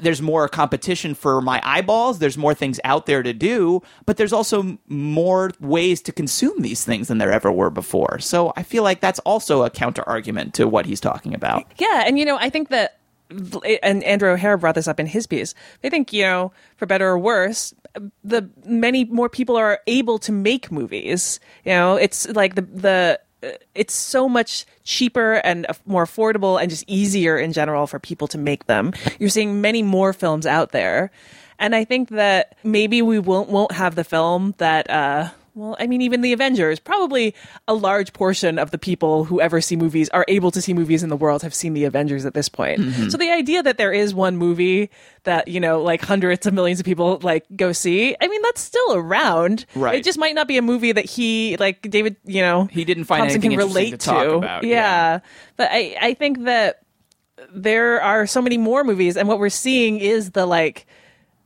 there's 0.00 0.20
more 0.20 0.48
competition 0.48 1.14
for 1.14 1.40
my 1.40 1.60
eyeballs. 1.62 2.18
There's 2.18 2.36
more 2.36 2.54
things 2.54 2.80
out 2.82 3.06
there 3.06 3.22
to 3.22 3.32
do, 3.32 3.82
but 4.06 4.16
there's 4.16 4.32
also 4.32 4.78
more 4.88 5.52
ways 5.60 6.00
to 6.02 6.12
consume 6.12 6.62
these 6.62 6.84
things 6.84 7.08
than 7.08 7.18
there 7.18 7.30
ever 7.30 7.52
were 7.52 7.70
before. 7.70 8.18
So 8.18 8.52
I 8.56 8.62
feel 8.62 8.82
like 8.82 9.00
that's 9.00 9.20
also 9.20 9.62
a 9.62 9.70
counter 9.70 10.02
argument 10.08 10.54
to 10.54 10.66
what 10.66 10.86
he's 10.86 11.00
talking 11.00 11.34
about. 11.34 11.64
Yeah, 11.78 12.04
and 12.06 12.18
you 12.18 12.24
know, 12.24 12.36
I 12.38 12.50
think 12.50 12.70
that, 12.70 12.98
and 13.82 14.02
Andrew 14.04 14.30
O'Hara 14.30 14.58
brought 14.58 14.74
this 14.74 14.88
up 14.88 14.98
in 14.98 15.06
his 15.06 15.26
piece. 15.26 15.54
I 15.82 15.88
think 15.88 16.12
you 16.12 16.22
know, 16.22 16.52
for 16.76 16.86
better 16.86 17.08
or 17.08 17.18
worse, 17.18 17.72
the 18.22 18.48
many 18.64 19.04
more 19.04 19.28
people 19.28 19.56
are 19.56 19.80
able 19.86 20.18
to 20.20 20.32
make 20.32 20.70
movies. 20.72 21.40
You 21.64 21.72
know, 21.72 21.96
it's 21.96 22.28
like 22.28 22.54
the 22.54 22.62
the 22.62 23.20
it's 23.74 23.94
so 23.94 24.28
much 24.28 24.64
cheaper 24.84 25.34
and 25.34 25.66
more 25.86 26.04
affordable 26.04 26.60
and 26.60 26.70
just 26.70 26.84
easier 26.86 27.36
in 27.38 27.52
general 27.52 27.86
for 27.86 27.98
people 27.98 28.26
to 28.28 28.38
make 28.38 28.66
them. 28.66 28.92
You're 29.18 29.28
seeing 29.28 29.60
many 29.60 29.82
more 29.82 30.12
films 30.12 30.46
out 30.46 30.72
there. 30.72 31.10
And 31.58 31.74
I 31.74 31.84
think 31.84 32.08
that 32.10 32.56
maybe 32.64 33.02
we 33.02 33.18
won't 33.18 33.48
won't 33.48 33.72
have 33.72 33.94
the 33.94 34.04
film 34.04 34.54
that 34.58 34.90
uh 34.90 35.30
well, 35.54 35.76
I 35.78 35.86
mean, 35.86 36.02
even 36.02 36.20
the 36.20 36.32
Avengers, 36.32 36.80
probably 36.80 37.32
a 37.68 37.74
large 37.74 38.12
portion 38.12 38.58
of 38.58 38.72
the 38.72 38.78
people 38.78 39.22
who 39.24 39.40
ever 39.40 39.60
see 39.60 39.76
movies 39.76 40.08
are 40.08 40.24
able 40.26 40.50
to 40.50 40.60
see 40.60 40.74
movies 40.74 41.04
in 41.04 41.10
the 41.10 41.16
world 41.16 41.42
have 41.42 41.54
seen 41.54 41.74
the 41.74 41.84
Avengers 41.84 42.26
at 42.26 42.34
this 42.34 42.48
point. 42.48 42.80
Mm-hmm. 42.80 43.08
So 43.10 43.16
the 43.16 43.30
idea 43.30 43.62
that 43.62 43.78
there 43.78 43.92
is 43.92 44.12
one 44.12 44.36
movie 44.36 44.90
that, 45.22 45.46
you 45.46 45.60
know, 45.60 45.80
like 45.80 46.02
hundreds 46.02 46.44
of 46.44 46.54
millions 46.54 46.80
of 46.80 46.86
people 46.86 47.20
like 47.22 47.44
go 47.54 47.70
see, 47.70 48.16
I 48.20 48.26
mean, 48.26 48.42
that's 48.42 48.60
still 48.60 48.94
around. 48.94 49.64
Right. 49.76 49.94
It 49.94 50.04
just 50.04 50.18
might 50.18 50.34
not 50.34 50.48
be 50.48 50.58
a 50.58 50.62
movie 50.62 50.90
that 50.90 51.04
he, 51.04 51.56
like 51.58 51.88
David, 51.88 52.16
you 52.24 52.40
know, 52.40 52.64
He 52.64 52.84
didn't 52.84 53.04
find 53.04 53.20
Thomson 53.20 53.36
anything 53.36 53.50
can 53.52 53.58
relate 53.58 53.90
to 53.92 53.96
talk 53.98 54.26
about, 54.26 54.64
Yeah. 54.64 54.70
yeah. 54.70 55.20
But 55.56 55.68
I, 55.70 55.96
I 56.00 56.14
think 56.14 56.44
that 56.44 56.80
there 57.52 58.02
are 58.02 58.26
so 58.26 58.42
many 58.42 58.58
more 58.58 58.82
movies 58.82 59.16
and 59.16 59.28
what 59.28 59.38
we're 59.38 59.50
seeing 59.50 59.98
is 59.98 60.32
the 60.32 60.46
like 60.46 60.86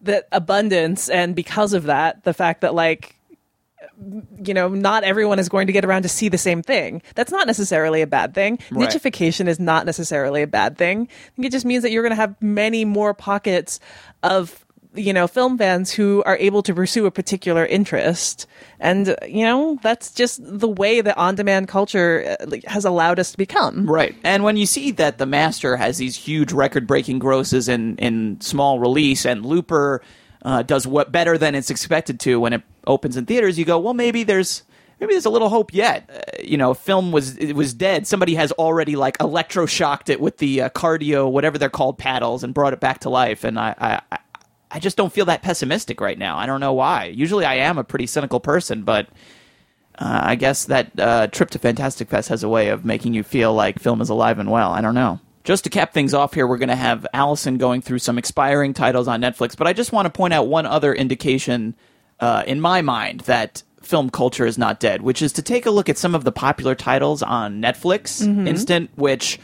the 0.00 0.24
abundance 0.32 1.08
and 1.10 1.34
because 1.34 1.72
of 1.72 1.84
that 1.84 2.24
the 2.24 2.32
fact 2.32 2.60
that 2.60 2.72
like 2.74 3.17
you 4.42 4.54
know 4.54 4.68
not 4.68 5.04
everyone 5.04 5.38
is 5.38 5.48
going 5.48 5.66
to 5.66 5.72
get 5.72 5.84
around 5.84 6.02
to 6.02 6.08
see 6.08 6.28
the 6.28 6.38
same 6.38 6.62
thing. 6.62 7.02
That's 7.14 7.32
not 7.32 7.46
necessarily 7.46 8.02
a 8.02 8.06
bad 8.06 8.34
thing. 8.34 8.58
Right. 8.70 8.88
nichification 8.88 9.48
is 9.48 9.58
not 9.58 9.86
necessarily 9.86 10.42
a 10.42 10.46
bad 10.46 10.78
thing. 10.78 11.08
It 11.36 11.50
just 11.50 11.64
means 11.64 11.82
that 11.82 11.90
you're 11.90 12.02
going 12.02 12.10
to 12.10 12.16
have 12.16 12.40
many 12.40 12.84
more 12.84 13.14
pockets 13.14 13.80
of 14.22 14.64
you 14.94 15.12
know 15.12 15.26
film 15.26 15.58
fans 15.58 15.92
who 15.92 16.22
are 16.24 16.36
able 16.38 16.62
to 16.62 16.74
pursue 16.74 17.06
a 17.06 17.10
particular 17.10 17.66
interest. 17.66 18.46
And 18.80 19.16
you 19.26 19.44
know 19.44 19.78
that's 19.82 20.12
just 20.12 20.40
the 20.42 20.68
way 20.68 21.00
that 21.00 21.16
on-demand 21.16 21.68
culture 21.68 22.36
uh, 22.40 22.56
has 22.66 22.84
allowed 22.84 23.18
us 23.18 23.32
to 23.32 23.38
become. 23.38 23.86
Right. 23.86 24.14
And 24.24 24.44
when 24.44 24.56
you 24.56 24.66
see 24.66 24.90
that 24.92 25.18
the 25.18 25.26
Master 25.26 25.76
has 25.76 25.98
these 25.98 26.16
huge 26.16 26.52
record 26.52 26.86
breaking 26.86 27.18
grosses 27.18 27.68
in, 27.68 27.96
in 27.96 28.40
small 28.40 28.78
release 28.78 29.26
and 29.26 29.44
Looper 29.44 30.02
uh, 30.42 30.62
does 30.62 30.86
what 30.86 31.10
better 31.10 31.36
than 31.36 31.54
it's 31.54 31.70
expected 31.70 32.20
to 32.20 32.38
when 32.38 32.52
it 32.52 32.62
opens 32.88 33.16
in 33.16 33.26
theaters, 33.26 33.58
you 33.58 33.64
go, 33.64 33.78
well, 33.78 33.94
maybe 33.94 34.24
there's. 34.24 34.62
Maybe 35.00 35.14
there's 35.14 35.26
a 35.26 35.30
little 35.30 35.48
hope 35.48 35.72
yet. 35.72 36.10
Uh, 36.12 36.42
you 36.42 36.56
know, 36.56 36.74
film 36.74 37.12
was 37.12 37.36
it 37.36 37.52
was 37.52 37.72
dead. 37.72 38.08
Somebody 38.08 38.34
has 38.34 38.50
already 38.50 38.96
like 38.96 39.16
electroshocked 39.18 40.08
it 40.08 40.20
with 40.20 40.38
the 40.38 40.62
uh, 40.62 40.68
cardio, 40.70 41.30
whatever 41.30 41.56
they're 41.56 41.70
called, 41.70 41.98
paddles, 41.98 42.42
and 42.42 42.52
brought 42.52 42.72
it 42.72 42.80
back 42.80 42.98
to 43.02 43.08
life. 43.08 43.44
And 43.44 43.60
I, 43.60 43.76
I, 44.10 44.18
I- 44.72 44.78
just 44.80 44.96
don't 44.96 45.12
feel 45.12 45.26
that 45.26 45.40
pessimistic 45.42 46.00
right 46.00 46.18
now. 46.18 46.36
I 46.36 46.46
don't 46.46 46.58
know 46.58 46.72
why. 46.72 47.04
Usually, 47.14 47.44
I 47.44 47.54
am 47.58 47.78
a 47.78 47.84
pretty 47.84 48.06
cynical 48.08 48.40
person, 48.40 48.82
but 48.82 49.06
uh, 50.00 50.20
I 50.24 50.34
guess 50.34 50.64
that 50.64 50.90
uh, 50.98 51.28
trip 51.28 51.50
to 51.50 51.60
Fantastic 51.60 52.08
Fest 52.08 52.28
has 52.30 52.42
a 52.42 52.48
way 52.48 52.68
of 52.70 52.84
making 52.84 53.14
you 53.14 53.22
feel 53.22 53.54
like 53.54 53.78
film 53.78 54.00
is 54.00 54.08
alive 54.08 54.40
and 54.40 54.50
well. 54.50 54.72
I 54.72 54.80
don't 54.80 54.96
know. 54.96 55.20
Just 55.44 55.62
to 55.62 55.70
cap 55.70 55.92
things 55.92 56.12
off 56.12 56.34
here, 56.34 56.44
we're 56.46 56.58
going 56.58 56.68
to 56.70 56.74
have 56.76 57.06
Alison 57.14 57.56
going 57.56 57.82
through 57.82 58.00
some 58.00 58.18
expiring 58.18 58.74
titles 58.74 59.06
on 59.06 59.20
Netflix, 59.20 59.56
but 59.56 59.68
I 59.68 59.72
just 59.72 59.92
want 59.92 60.06
to 60.06 60.10
point 60.10 60.34
out 60.34 60.48
one 60.48 60.66
other 60.66 60.92
indication 60.92 61.76
uh, 62.20 62.42
in 62.46 62.60
my 62.60 62.82
mind 62.82 63.20
that 63.20 63.62
film 63.82 64.10
culture 64.10 64.44
is 64.44 64.58
not 64.58 64.80
dead, 64.80 65.02
which 65.02 65.22
is 65.22 65.32
to 65.32 65.42
take 65.42 65.64
a 65.66 65.70
look 65.70 65.88
at 65.88 65.96
some 65.96 66.14
of 66.14 66.24
the 66.24 66.32
popular 66.32 66.74
titles 66.74 67.22
on 67.22 67.62
Netflix 67.62 68.22
Instant, 68.46 68.90
which 68.96 69.38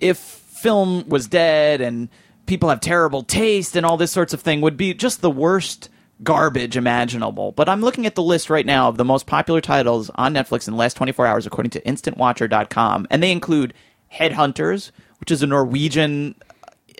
if 0.00 0.16
film 0.18 1.06
was 1.08 1.26
dead 1.28 1.80
and 1.80 2.08
people 2.46 2.68
have 2.68 2.80
terrible 2.80 3.22
taste 3.22 3.76
and 3.76 3.84
all 3.84 3.96
this 3.96 4.10
sorts 4.10 4.32
of 4.32 4.40
thing 4.40 4.60
would 4.60 4.76
be 4.76 4.94
just 4.94 5.20
the 5.20 5.30
worst 5.30 5.88
garbage 6.22 6.76
imaginable. 6.76 7.52
But 7.52 7.68
I'm 7.68 7.80
looking 7.80 8.06
at 8.06 8.14
the 8.14 8.22
list 8.22 8.50
right 8.50 8.66
now 8.66 8.88
of 8.88 8.96
the 8.96 9.04
most 9.04 9.26
popular 9.26 9.60
titles 9.60 10.10
on 10.14 10.34
Netflix 10.34 10.66
in 10.66 10.72
the 10.72 10.78
last 10.78 10.94
24 10.94 11.26
hours 11.26 11.46
according 11.46 11.70
to 11.70 11.80
instantwatcher.com 11.82 13.06
and 13.10 13.22
they 13.22 13.30
include 13.30 13.74
Headhunters, 14.12 14.90
which 15.20 15.30
is 15.30 15.42
a 15.42 15.46
Norwegian 15.46 16.34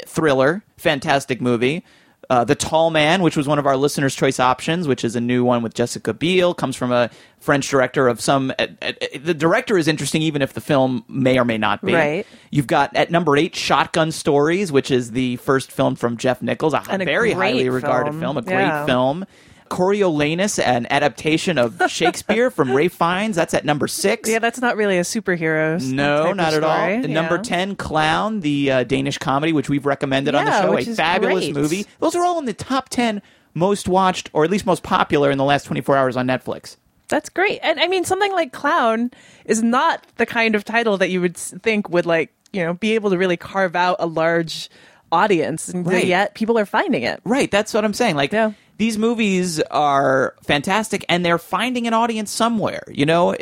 thriller, 0.07 0.63
fantastic 0.77 1.41
movie. 1.41 1.85
Uh, 2.31 2.45
the 2.45 2.55
Tall 2.55 2.91
Man, 2.91 3.23
which 3.23 3.39
was 3.39 3.49
one 3.49 3.59
of 3.59 3.67
our 3.67 3.77
listeners' 3.77 4.15
choice 4.15 4.39
options, 4.39 4.87
which 4.87 5.03
is 5.03 5.17
a 5.17 5.21
new 5.21 5.45
one 5.45 5.63
with 5.63 5.73
Jessica 5.73 6.13
Biel, 6.13 6.53
comes 6.53 6.77
from 6.77 6.93
a 6.93 7.09
French 7.41 7.71
director 7.71 8.07
of 8.07 8.21
some. 8.21 8.53
Uh, 8.59 8.67
uh, 8.83 8.93
the 9.19 9.33
director 9.33 9.79
is 9.79 9.89
interesting, 9.89 10.21
even 10.21 10.43
if 10.43 10.53
the 10.53 10.61
film 10.61 11.05
may 11.09 11.39
or 11.39 11.47
may 11.47 11.57
not 11.57 11.83
be. 11.83 11.95
Right. 11.95 12.27
You've 12.51 12.67
got 12.67 12.95
at 12.95 13.11
number 13.11 13.35
eight, 13.39 13.57
Shotgun 13.57 14.13
Stories, 14.13 14.71
which 14.71 14.91
is 14.91 15.13
the 15.13 15.37
first 15.37 15.73
film 15.73 15.97
from 15.97 16.19
Jeff 16.19 16.43
Nichols, 16.43 16.75
a 16.75 16.83
And 16.91 17.03
very 17.03 17.33
highly 17.33 17.71
regarded 17.71 18.11
film. 18.11 18.21
film, 18.21 18.37
a 18.37 18.43
great 18.43 18.57
Yeah. 18.59 18.85
film. 18.85 19.25
Coriolanus, 19.69 20.59
an 20.65 20.87
adaptation 20.91 21.59
of 21.59 21.81
Shakespeare 21.89 22.51
from 22.51 22.73
Ralph 22.73 22.93
Fiennes, 22.93 23.37
that's 23.37 23.55
at 23.55 23.65
number 23.65 23.87
six. 23.89 24.29
Yeah, 24.29 24.39
that's 24.39 24.61
not 24.61 24.77
really 24.77 24.99
a 24.99 25.03
superhero. 25.03 25.81
No, 25.93 26.33
not 26.33 26.55
at 26.55 26.65
all. 26.65 26.71
And 26.77 27.09
Number 27.15 27.39
10, 27.39 27.77
Clown, 27.77 28.41
the 28.41 28.71
uh, 28.71 28.85
Danish 28.85 29.19
comedy, 29.19 29.53
which 29.53 29.69
we've 29.69 29.87
recommended 29.87 30.35
on 30.35 30.45
the 30.45 30.63
show. 30.63 30.77
A 30.77 30.85
fabulous 30.95 31.45
great. 31.47 31.55
movie. 31.55 31.87
Those 32.01 32.15
are 32.15 32.25
all 32.25 32.39
in 32.39 32.45
the 32.45 32.53
top 32.53 32.89
10 32.89 33.23
most 33.55 33.89
watched, 33.89 34.31
or 34.33 34.45
at 34.45 34.51
least 34.51 34.67
most 34.67 34.83
popular 34.83 35.31
in 35.31 35.39
the 35.39 35.45
last 35.45 35.65
24 35.65 35.97
hours 35.97 36.17
on 36.17 36.27
Netflix. 36.27 36.77
That's 37.09 37.29
great. 37.31 37.59
And 37.63 37.81
I 37.81 37.89
mean, 37.89 38.05
something 38.05 38.33
like 38.33 38.53
Clown 38.53 39.11
is 39.47 39.63
not 39.63 40.07
the 40.17 40.27
kind 40.27 40.55
of 40.55 40.65
title 40.65 40.99
that 40.99 41.09
you 41.11 41.21
would 41.23 41.37
think 41.37 41.89
would 41.89 42.05
like, 42.07 42.33
you 42.53 42.63
know, 42.63 42.75
be 42.75 42.95
able 42.95 43.11
to 43.11 43.17
really 43.19 43.37
carve 43.39 43.75
out 43.75 43.97
a 43.99 44.07
large 44.07 44.69
audience. 45.11 45.69
And 45.71 45.87
Right. 45.87 46.05
yet 46.07 46.35
people 46.35 46.59
are 46.59 46.67
finding 46.67 47.03
it. 47.03 47.21
Right, 47.25 47.51
that's 47.51 47.73
what 47.73 47.85
I'm 47.85 47.95
saying. 47.95 48.15
Like, 48.17 48.31
Yeah. 48.33 48.53
These 48.79 48.97
movies 48.97 49.61
are 49.71 50.35
fantastic 50.45 51.05
and 51.09 51.25
they're 51.25 51.39
finding 51.39 51.87
an 51.87 51.95
audience 51.95 52.31
somewhere, 52.31 52.85
you 52.89 53.05
know, 53.05 53.35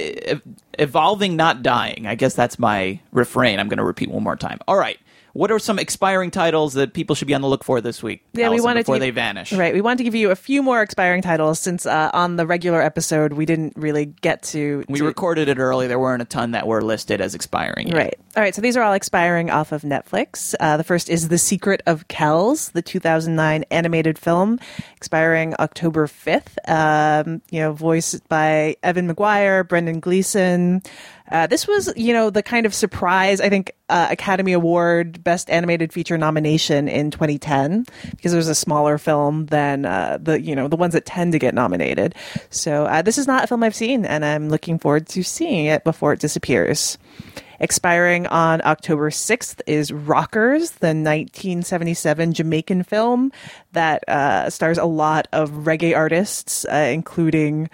evolving, 0.79 1.37
not 1.37 1.63
dying. 1.63 2.07
I 2.07 2.15
guess 2.15 2.35
that's 2.35 2.59
my 2.59 3.01
refrain. 3.13 3.59
I'm 3.61 3.69
going 3.69 3.79
to 3.79 3.85
repeat 3.85 4.11
one 4.11 4.23
more 4.23 4.37
time. 4.37 4.59
All 4.69 4.77
right. 4.77 4.99
What 5.33 5.51
are 5.51 5.59
some 5.59 5.79
expiring 5.79 6.31
titles 6.31 6.73
that 6.75 6.95
people 6.95 7.15
should 7.15 7.29
be 7.29 7.35
on 7.35 7.43
the 7.43 7.47
look 7.47 7.63
for 7.63 7.83
this 7.83 8.03
week? 8.03 8.25
Yeah, 8.33 8.45
we 8.49 8.55
Alison, 8.55 8.65
wanted 8.65 8.81
before 8.85 8.95
to 8.95 9.01
they 9.01 9.11
vanish. 9.11 9.53
Right. 9.53 9.75
We 9.75 9.83
wanted 9.83 9.99
to 9.99 10.05
give 10.05 10.15
you 10.15 10.31
a 10.31 10.35
few 10.35 10.63
more 10.63 10.81
expiring 10.81 11.21
titles 11.21 11.59
since 11.61 11.85
uh, 11.85 12.11
on 12.15 12.37
the 12.37 12.47
regular 12.47 12.81
episode 12.81 13.35
we 13.35 13.45
didn't 13.45 13.75
really 13.77 14.07
get 14.07 14.43
to. 14.45 14.83
We 14.89 15.01
to- 15.01 15.05
recorded 15.05 15.49
it 15.51 15.59
early. 15.59 15.89
There 15.89 15.99
weren't 15.99 16.23
a 16.23 16.25
ton 16.25 16.53
that 16.53 16.67
were 16.67 16.81
listed 16.81 17.21
as 17.21 17.35
expiring. 17.35 17.89
yet. 17.89 17.97
Right. 17.99 18.19
All 18.35 18.43
right. 18.43 18.55
So 18.55 18.63
these 18.63 18.79
are 18.79 18.83
all 18.83 18.95
expiring 18.95 19.51
off 19.51 19.73
of 19.73 19.83
Netflix. 19.83 20.55
Uh, 20.59 20.79
the 20.79 20.85
first 20.85 21.11
is 21.11 21.29
The 21.29 21.37
Secret 21.37 21.83
of 21.87 22.09
Kells, 22.09 22.71
the 22.71 22.81
2009 22.81 23.67
animated 23.71 24.19
film, 24.19 24.59
expiring 24.97 25.55
October 25.59 26.07
5th. 26.07 26.57
Um, 26.67 27.43
you 27.51 27.61
know, 27.61 27.75
voiced 27.75 28.27
by 28.31 28.77
Evan 28.83 29.07
McGuire, 29.15 29.69
Brendan 29.69 30.01
Gleeson. 30.01 30.66
Uh, 31.31 31.47
this 31.47 31.67
was, 31.67 31.93
you 31.97 32.13
know, 32.13 32.31
the 32.31 32.43
kind 32.43 32.67
of 32.67 32.75
surprise, 32.75 33.41
I 33.41 33.49
think, 33.49 33.73
uh, 33.89 34.09
Academy 34.11 34.53
Award 34.53 35.25
Best 35.25 35.51
Animated 35.51 35.93
Feature 35.93 36.19
nomination 36.19 36.89
in 36.89 37.11
2010 37.11 37.87
because 38.11 38.33
it 38.33 38.37
was 38.37 38.49
a 38.49 38.55
smaller 38.55 38.97
film 38.99 39.47
than 39.47 39.85
uh, 39.87 40.19
the, 40.21 40.41
you 40.41 40.55
know, 40.55 40.69
the 40.69 40.77
ones 40.77 40.93
that 40.95 41.05
tend 41.05 41.33
to 41.33 41.39
get 41.39 41.55
nominated. 41.55 42.15
So 42.51 42.85
uh, 42.85 43.03
this 43.03 43.19
is 43.19 43.27
not 43.27 43.45
a 43.45 43.47
film 43.47 43.63
I've 43.63 43.75
seen, 43.75 44.05
and 44.05 44.25
I'm 44.25 44.49
looking 44.49 44.79
forward 44.79 45.09
to 45.09 45.23
seeing 45.23 45.67
it 45.67 45.85
before 45.85 46.13
it 46.13 46.21
disappears. 46.21 46.97
Expiring 47.59 48.27
on 48.27 48.61
October 48.65 49.11
6th 49.11 49.61
is 49.67 49.91
Rockers, 49.91 50.73
the 50.73 50.89
1977 50.89 52.35
Jamaican 52.35 52.83
film 52.83 53.33
that 53.73 54.07
uh, 54.09 54.51
stars 54.51 54.79
a 54.79 54.85
lot 54.85 55.27
of 55.33 55.51
reggae 55.51 55.97
artists, 55.97 56.67
uh, 56.67 56.91
including 56.93 57.71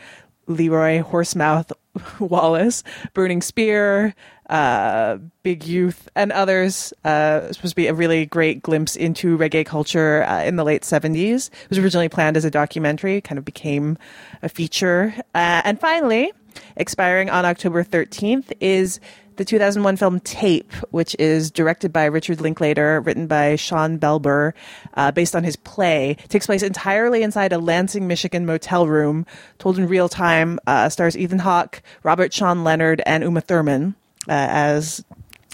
Leroy 0.46 1.02
Horsemouth 1.02 1.72
Wallace, 2.18 2.82
Burning 3.14 3.42
Spear, 3.42 4.14
uh, 4.48 5.18
Big 5.42 5.64
Youth, 5.64 6.08
and 6.14 6.32
others. 6.32 6.92
Uh, 7.04 7.52
supposed 7.52 7.72
to 7.72 7.76
be 7.76 7.86
a 7.86 7.94
really 7.94 8.26
great 8.26 8.62
glimpse 8.62 8.96
into 8.96 9.36
reggae 9.38 9.64
culture 9.64 10.24
uh, 10.24 10.42
in 10.42 10.56
the 10.56 10.64
late 10.64 10.82
70s. 10.82 11.48
It 11.48 11.68
was 11.70 11.78
originally 11.78 12.08
planned 12.08 12.36
as 12.36 12.44
a 12.44 12.50
documentary, 12.50 13.20
kind 13.20 13.38
of 13.38 13.44
became 13.44 13.98
a 14.42 14.48
feature. 14.48 15.14
Uh, 15.34 15.62
and 15.64 15.80
finally, 15.80 16.32
expiring 16.76 17.30
on 17.30 17.44
October 17.44 17.84
13th 17.84 18.52
is 18.60 19.00
the 19.36 19.44
2001 19.44 19.96
film 19.96 20.20
Tape, 20.20 20.72
which 20.90 21.16
is 21.18 21.50
directed 21.50 21.92
by 21.92 22.04
Richard 22.04 22.40
Linklater, 22.40 23.00
written 23.00 23.26
by 23.26 23.56
Sean 23.56 23.98
Belber, 23.98 24.52
uh, 24.94 25.10
based 25.10 25.34
on 25.34 25.44
his 25.44 25.56
play, 25.56 26.16
takes 26.28 26.46
place 26.46 26.62
entirely 26.62 27.22
inside 27.22 27.52
a 27.52 27.58
Lansing, 27.58 28.06
Michigan 28.06 28.46
motel 28.46 28.86
room, 28.86 29.26
told 29.58 29.78
in 29.78 29.88
real 29.88 30.08
time, 30.08 30.58
uh, 30.66 30.88
stars 30.88 31.16
Ethan 31.16 31.40
Hawke, 31.40 31.82
Robert 32.02 32.32
Sean 32.32 32.64
Leonard, 32.64 33.02
and 33.06 33.22
Uma 33.22 33.40
Thurman 33.40 33.94
uh, 34.28 34.32
as 34.50 35.04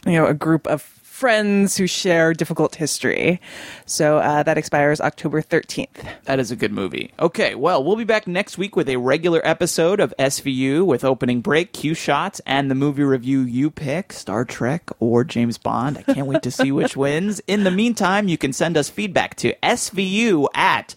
you 0.07 0.13
know, 0.13 0.27
a 0.27 0.35
group 0.35 0.67
of 0.67 0.98
friends 1.19 1.77
who 1.77 1.89
share 1.89 2.33
difficult 2.33 2.77
history. 2.77 3.41
So 3.87 4.19
uh, 4.19 4.45
that 4.45 4.57
expires 4.57 5.01
October 5.01 5.43
13th. 5.43 6.07
That 6.27 6.39
is 6.39 6.53
a 6.53 6.57
good 6.57 6.71
movie. 6.71 7.11
Okay, 7.19 7.57
well, 7.57 7.83
we'll 7.83 7.97
be 7.97 8.05
back 8.05 8.29
next 8.29 8.57
week 8.57 8.77
with 8.77 8.89
a 8.89 8.99
regular 8.99 9.41
episode 9.43 9.99
of 9.99 10.15
SVU 10.17 10.87
with 10.87 11.03
opening 11.05 11.41
break, 11.41 11.73
cue 11.73 11.95
shots, 11.95 12.41
and 12.47 12.71
the 12.71 12.77
movie 12.77 13.03
review 13.03 13.41
you 13.41 13.69
pick 13.69 14.13
Star 14.13 14.45
Trek 14.45 14.91
or 15.01 15.25
James 15.25 15.59
Bond. 15.59 15.99
I 15.99 16.03
can't 16.03 16.29
wait 16.29 16.43
to 16.43 16.53
see 16.53 16.71
which 16.71 16.97
wins. 17.05 17.41
In 17.49 17.65
the 17.65 17.73
meantime, 17.73 18.29
you 18.29 18.39
can 18.39 18.53
send 18.53 18.77
us 18.77 18.89
feedback 18.89 19.35
to 19.37 19.57
SVU 19.61 20.47
at 20.55 20.95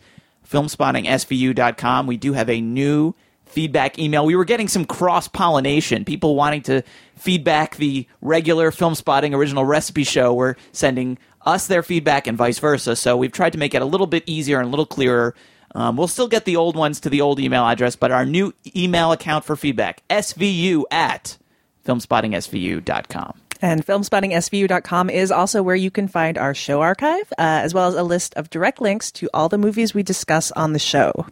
filmspottingsvu.com. 0.47 2.05
We 2.05 2.17
do 2.17 2.34
have 2.34 2.49
a 2.49 2.62
new 2.62 3.15
feedback 3.51 3.99
email. 3.99 4.25
We 4.25 4.35
were 4.35 4.45
getting 4.45 4.67
some 4.67 4.85
cross 4.85 5.27
pollination, 5.27 6.05
people 6.05 6.35
wanting 6.35 6.61
to 6.63 6.83
feedback 7.15 7.75
the 7.77 8.07
regular 8.21 8.71
Filmspotting 8.71 9.35
original 9.35 9.65
recipe 9.65 10.03
show. 10.03 10.33
We're 10.33 10.55
sending 10.71 11.17
us 11.45 11.67
their 11.67 11.83
feedback 11.83 12.27
and 12.27 12.37
vice 12.37 12.59
versa. 12.59 12.95
So 12.95 13.17
we've 13.17 13.31
tried 13.31 13.53
to 13.53 13.59
make 13.59 13.73
it 13.73 13.81
a 13.81 13.85
little 13.85 14.07
bit 14.07 14.23
easier 14.25 14.59
and 14.59 14.67
a 14.67 14.69
little 14.69 14.85
clearer. 14.85 15.35
Um, 15.73 15.95
we'll 15.97 16.07
still 16.07 16.27
get 16.27 16.45
the 16.45 16.55
old 16.57 16.75
ones 16.75 16.99
to 17.01 17.09
the 17.09 17.21
old 17.21 17.39
email 17.39 17.65
address, 17.65 17.95
but 17.95 18.11
our 18.11 18.25
new 18.25 18.53
email 18.75 19.11
account 19.11 19.45
for 19.45 19.55
feedback, 19.55 20.03
svu 20.09 20.83
at 20.91 21.37
filmspottingsvu.com. 21.85 23.39
And 23.61 23.85
filmspottingsvu.com 23.85 25.09
is 25.09 25.31
also 25.31 25.61
where 25.61 25.75
you 25.75 25.91
can 25.91 26.07
find 26.07 26.37
our 26.37 26.55
show 26.55 26.81
archive, 26.81 27.31
uh, 27.33 27.61
as 27.63 27.73
well 27.73 27.87
as 27.87 27.95
a 27.95 28.03
list 28.03 28.33
of 28.33 28.49
direct 28.49 28.81
links 28.81 29.11
to 29.13 29.29
all 29.33 29.49
the 29.49 29.57
movies 29.57 29.93
we 29.93 30.03
discuss 30.03 30.51
on 30.53 30.73
the 30.73 30.79
show. 30.79 31.27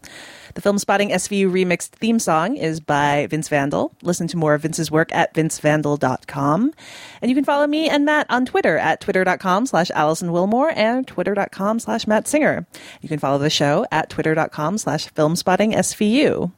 The 0.59 0.69
Filmspotting 0.69 1.11
SVU 1.11 1.49
remixed 1.49 1.91
theme 1.91 2.19
song 2.19 2.57
is 2.57 2.81
by 2.81 3.27
Vince 3.27 3.47
Vandal. 3.47 3.93
Listen 4.01 4.27
to 4.27 4.35
more 4.35 4.53
of 4.55 4.63
Vince's 4.63 4.91
work 4.91 5.09
at 5.13 5.33
vincevandal.com. 5.33 6.73
And 7.21 7.31
you 7.31 7.35
can 7.35 7.45
follow 7.45 7.65
me 7.65 7.87
and 7.87 8.03
Matt 8.03 8.25
on 8.29 8.45
Twitter 8.45 8.77
at 8.77 8.99
twitter.com 8.99 9.67
slash 9.67 9.89
Alison 9.91 10.31
Willmore 10.31 10.75
and 10.75 11.07
twitter.com 11.07 11.79
slash 11.79 12.07
Matt 12.07 12.27
Singer. 12.27 12.67
You 12.99 13.07
can 13.07 13.19
follow 13.19 13.37
the 13.37 13.49
show 13.49 13.85
at 13.89 14.09
twitter.com 14.09 14.79
slash 14.79 15.07
filmspottingsvu. 15.13 16.51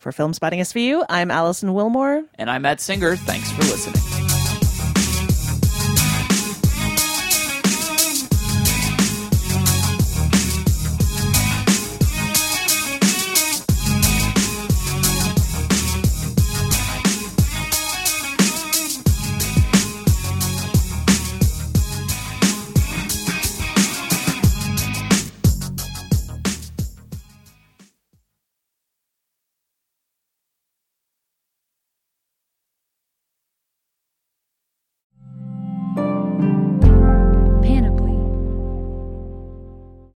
For 0.00 0.10
Filmspotting 0.10 0.58
SVU, 0.58 1.06
I'm 1.08 1.30
Alison 1.30 1.68
Willmore. 1.68 2.26
And 2.34 2.50
I'm 2.50 2.62
Matt 2.62 2.80
Singer. 2.80 3.14
Thanks 3.14 3.48
for 3.52 3.62
listening. 3.62 4.25